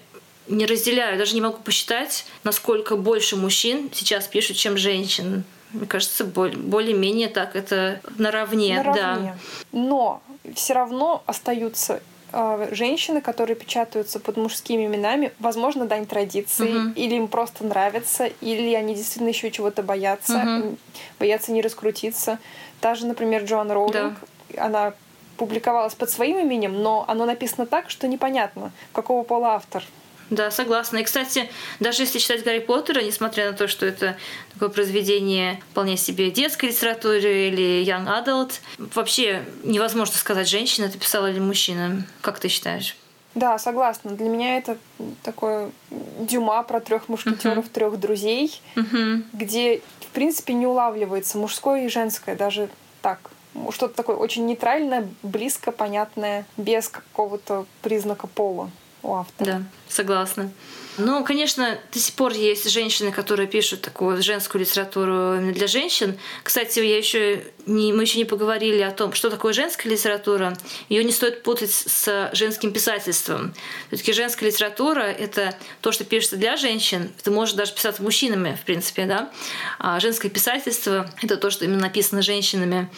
не 0.49 0.67
разделяю, 0.67 1.19
даже 1.19 1.35
не 1.35 1.41
могу 1.41 1.59
посчитать, 1.59 2.27
насколько 2.45 2.97
больше 2.97 3.37
мужчин 3.37 3.91
сейчас 3.93 4.27
пишут, 4.29 4.57
чем 4.57 4.77
женщин. 4.77 5.45
Мне 5.73 5.87
кажется, 5.87 6.25
более-менее 6.25 7.29
так 7.29 7.57
это 7.57 8.01
наравне, 8.19 8.77
наравне. 8.77 9.01
да. 9.01 9.37
Но 9.73 10.23
все 10.55 10.75
равно 10.75 11.23
остаются 11.27 12.01
э, 12.33 12.69
женщины, 12.73 13.21
которые 13.21 13.57
печатаются 13.57 14.21
под 14.21 14.37
мужскими 14.37 14.87
именами, 14.87 15.33
возможно, 15.39 15.87
дань 15.87 16.07
традиции, 16.07 16.69
uh-huh. 16.69 16.95
или 16.95 17.17
им 17.17 17.29
просто 17.29 17.65
нравится, 17.65 18.27
или 18.41 18.75
они 18.75 18.95
действительно 18.95 19.29
еще 19.29 19.51
чего-то 19.51 19.83
боятся, 19.83 20.35
uh-huh. 20.35 20.79
боятся 21.19 21.53
не 21.53 21.63
раскрутиться. 21.63 22.39
Та 22.81 22.95
же, 22.95 23.07
например, 23.07 23.45
Джоан 23.45 23.71
Роулинг, 23.71 24.19
да. 24.51 24.65
она 24.65 24.95
публиковалась 25.37 25.95
под 25.95 26.11
своим 26.11 26.39
именем, 26.39 26.83
но 26.83 27.05
оно 27.09 27.27
написано 27.27 27.67
так, 27.67 27.91
что 27.91 28.09
непонятно, 28.09 28.73
какого 28.93 29.23
пола 29.23 29.55
автор. 29.55 29.85
Да, 30.31 30.51
согласна. 30.51 30.99
И, 30.99 31.05
кстати, 31.05 31.49
даже 31.79 32.03
если 32.03 32.19
читать 32.19 32.43
Гарри 32.43 32.59
Поттера, 32.59 33.01
несмотря 33.01 33.51
на 33.51 33.57
то, 33.57 33.69
что 33.69 33.87
это 33.87 34.17
такое 34.53 34.69
произведение 34.71 35.61
вполне 35.71 35.97
себе 35.97 36.31
детской 36.31 36.67
литературы 36.67 37.49
или 37.49 37.85
young 37.85 38.07
adult, 38.07 38.55
вообще 38.79 39.45
невозможно 39.63 40.17
сказать, 40.17 40.49
женщина 40.49 40.87
это 40.87 40.99
писала 40.99 41.31
или 41.31 41.39
мужчина. 41.39 42.05
Как 42.23 42.41
ты 42.41 42.49
считаешь? 42.49 42.97
Да, 43.37 43.59
согласна. 43.59 44.13
Для 44.13 44.29
меня 44.29 44.57
это 44.57 44.79
такое 45.23 45.71
дюма 45.91 46.63
про 46.63 46.81
трех 46.81 47.09
мушкетеров, 47.09 47.67
uh-huh. 47.67 47.73
трех 47.73 48.01
друзей, 48.01 48.61
uh-huh. 48.75 49.23
где, 49.35 49.83
в 50.01 50.07
принципе, 50.07 50.55
не 50.55 50.67
улавливается 50.67 51.37
мужское 51.37 51.85
и 51.85 51.89
женское, 51.89 52.35
даже 52.35 52.71
так. 53.03 53.31
Что-то 53.71 53.95
такое 53.95 54.17
очень 54.17 54.47
нейтральное, 54.47 55.07
близко, 55.23 55.71
понятное, 55.71 56.47
без 56.57 56.89
какого-то 56.89 57.67
признака 57.83 58.27
пола 58.27 58.71
у 59.07 59.15
автора. 59.15 59.47
Да, 59.47 59.63
согласна. 59.89 60.51
Ну, 60.99 61.25
конечно, 61.25 61.79
до 61.93 61.99
сих 61.99 62.15
пор 62.15 62.33
есть 62.33 62.71
женщины, 62.71 63.13
которые 63.13 63.47
пишут 63.47 63.83
такую 63.83 64.23
женскую 64.23 64.63
литературу 64.63 65.53
для 65.53 65.67
женщин. 65.67 66.19
Кстати, 66.43 66.79
я 66.79 66.97
еще 66.97 67.45
не, 67.67 67.93
мы 67.93 68.03
еще 68.03 68.17
не 68.19 68.25
поговорили 68.25 68.81
о 68.81 68.91
том, 68.91 69.13
что 69.13 69.29
такое 69.29 69.53
женская 69.53 69.91
литература. 69.91 70.57
Ее 70.89 71.05
не 71.05 71.13
стоит 71.13 71.43
путать 71.43 71.71
с 71.71 72.31
женским 72.33 72.73
писательством. 72.73 73.55
Все-таки 73.89 74.13
женская 74.15 74.47
литература— 74.47 75.01
это 75.03 75.55
то, 75.83 75.93
что 75.93 76.05
пишется 76.05 76.37
для 76.37 76.57
женщин. 76.57 77.13
Это 77.19 77.31
может 77.31 77.57
даже 77.57 77.75
писаться 77.75 78.03
мужчинами, 78.03 78.59
в 78.61 78.65
принципе, 78.65 79.05
да. 79.05 79.31
А 79.79 80.01
женское 80.01 80.31
писательство— 80.31 81.11
это 81.23 81.37
то, 81.37 81.51
что 81.51 81.67
именно 81.67 81.81
написано 81.81 82.23
женщинами. 82.23 82.89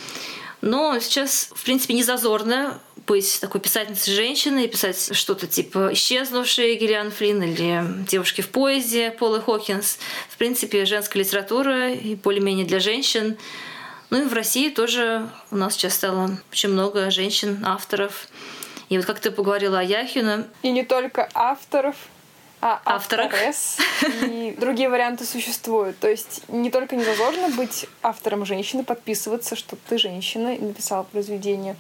Но 0.61 0.99
сейчас, 1.01 1.51
в 1.55 1.65
принципе, 1.65 1.95
не 1.95 2.03
зазорно 2.03 2.81
быть 3.09 3.41
такой 3.41 3.61
писательницей 3.61 4.15
женщины 4.15 4.65
и 4.65 4.69
писать 4.69 5.17
что-то 5.17 5.47
типа 5.47 5.91
«Исчезнувшие» 5.93 6.77
Гиллиан 6.77 7.11
Флинн 7.11 7.43
или 7.43 7.83
«Девушки 8.07 8.43
в 8.43 8.51
поезде» 8.51 9.11
Полы 9.11 9.41
Хокинс. 9.41 9.99
В 10.29 10.37
принципе, 10.37 10.85
женская 10.85 11.19
литература 11.21 11.91
и 11.91 12.15
более-менее 12.15 12.67
для 12.67 12.79
женщин. 12.79 13.39
Ну 14.11 14.23
и 14.23 14.29
в 14.29 14.35
России 14.35 14.69
тоже 14.69 15.29
у 15.51 15.57
нас 15.57 15.73
сейчас 15.73 15.95
стало 15.95 16.39
очень 16.53 16.69
много 16.69 17.11
женщин, 17.11 17.65
авторов. 17.65 18.29
И 18.91 18.97
вот 18.99 19.07
как 19.07 19.21
ты 19.21 19.31
поговорила 19.31 19.81
о 19.81 19.83
Яхину. 19.83 20.45
И 20.63 20.71
не 20.71 20.85
только 20.85 21.29
авторов, 21.35 21.97
а 22.61 22.81
авторах. 22.85 23.33
И 24.23 24.55
другие 24.59 24.89
варианты 24.89 25.25
существуют. 25.25 25.99
То 25.99 26.09
есть 26.09 26.43
не 26.49 26.71
только 26.71 26.97
не 26.97 27.05
зазорно 27.05 27.51
быть 27.51 27.87
автором 28.03 28.45
женщины, 28.45 28.83
подписываться, 28.83 29.55
что 29.55 29.77
ты 29.89 29.99
женщина 29.99 30.55
и 30.55 30.61
написала 30.61 31.05
произведение, 31.05 31.77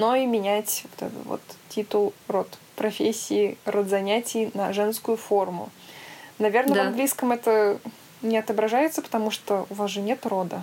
но 0.00 0.16
и 0.16 0.26
менять 0.26 0.84
вот 0.84 1.10
этот 1.10 1.26
вот 1.26 1.40
титул, 1.68 2.14
род 2.26 2.48
профессии, 2.74 3.58
род 3.66 3.88
занятий 3.88 4.50
на 4.54 4.72
женскую 4.72 5.18
форму. 5.18 5.68
Наверное, 6.38 6.74
да. 6.74 6.84
в 6.84 6.86
английском 6.88 7.32
это 7.32 7.78
не 8.22 8.38
отображается, 8.38 9.02
потому 9.02 9.30
что 9.30 9.66
у 9.68 9.74
вас 9.74 9.90
же 9.90 10.00
нет 10.00 10.24
рода. 10.24 10.62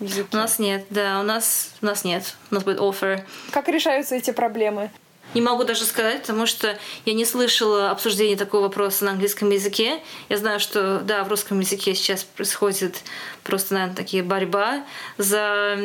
У 0.00 0.36
нас 0.36 0.60
нет, 0.60 0.86
да, 0.90 1.18
у 1.18 1.24
нас, 1.24 1.72
у 1.82 1.86
нас 1.86 2.04
нет. 2.04 2.36
У 2.52 2.54
нас 2.54 2.62
будет 2.62 2.78
offer. 2.78 3.24
Как 3.50 3.66
решаются 3.68 4.14
эти 4.14 4.30
проблемы? 4.30 4.90
Не 5.34 5.42
могу 5.42 5.64
даже 5.64 5.84
сказать, 5.84 6.22
потому 6.22 6.46
что 6.46 6.78
я 7.04 7.12
не 7.12 7.26
слышала 7.26 7.90
обсуждения 7.90 8.36
такого 8.36 8.62
вопроса 8.62 9.04
на 9.04 9.10
английском 9.10 9.50
языке. 9.50 10.00
Я 10.30 10.38
знаю, 10.38 10.58
что 10.58 11.00
да, 11.00 11.22
в 11.24 11.28
русском 11.28 11.60
языке 11.60 11.94
сейчас 11.94 12.24
происходит 12.24 13.02
просто, 13.44 13.74
наверное, 13.74 13.96
такие 13.96 14.22
борьба 14.22 14.84
за 15.18 15.76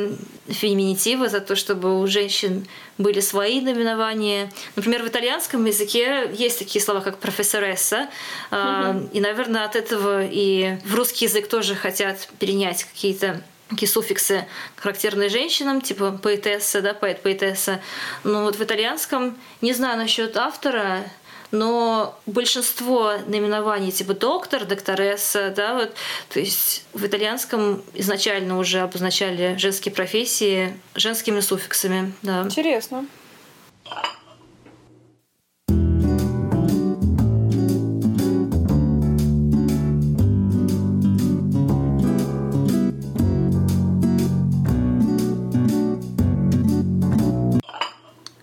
феминитивы, 0.48 1.28
за 1.28 1.42
то, 1.42 1.56
чтобы 1.58 2.00
у 2.00 2.08
женщин 2.08 2.68
были 2.98 3.20
свои 3.20 3.60
наименования. 3.60 4.52
Например, 4.78 5.04
в 5.04 5.08
итальянском 5.08 5.66
языке 5.66 6.32
есть 6.34 6.60
такие 6.60 6.84
слова, 6.84 7.02
как 7.02 7.20
профессоресса, 7.20 8.08
mm-hmm. 8.52 9.12
и, 9.12 9.20
наверное, 9.20 9.66
от 9.66 9.76
этого 9.76 10.24
и 10.26 10.78
в 10.86 10.96
русский 10.96 11.26
язык 11.26 11.50
тоже 11.50 11.76
хотят 11.76 12.30
перенять 12.40 12.86
какие-то 12.86 13.42
такие 13.74 13.90
суффиксы, 13.90 14.46
характерные 14.76 15.30
женщинам, 15.30 15.82
типа 15.82 16.12
поэтесса, 16.12 16.82
да, 16.82 16.94
поэт-поэтесса. 16.94 17.82
Но 18.24 18.44
вот 18.44 18.56
в 18.56 18.64
итальянском, 18.64 19.38
не 19.62 19.74
знаю 19.74 19.98
насчет 19.98 20.38
автора, 20.38 21.04
но 21.52 22.20
большинство 22.26 23.14
наименований 23.28 23.92
типа 23.92 24.16
доктор, 24.16 24.66
докторесса, 24.66 25.54
да, 25.56 25.76
вот, 25.76 25.94
то 26.30 26.40
есть 26.40 26.86
в 26.94 27.06
итальянском 27.06 27.84
изначально 27.94 28.58
уже 28.58 28.80
обозначали 28.80 29.56
женские 29.58 29.94
профессии 29.94 30.76
женскими 30.96 31.40
суффиксами, 31.42 32.14
да. 32.24 32.42
Интересно. 32.42 33.06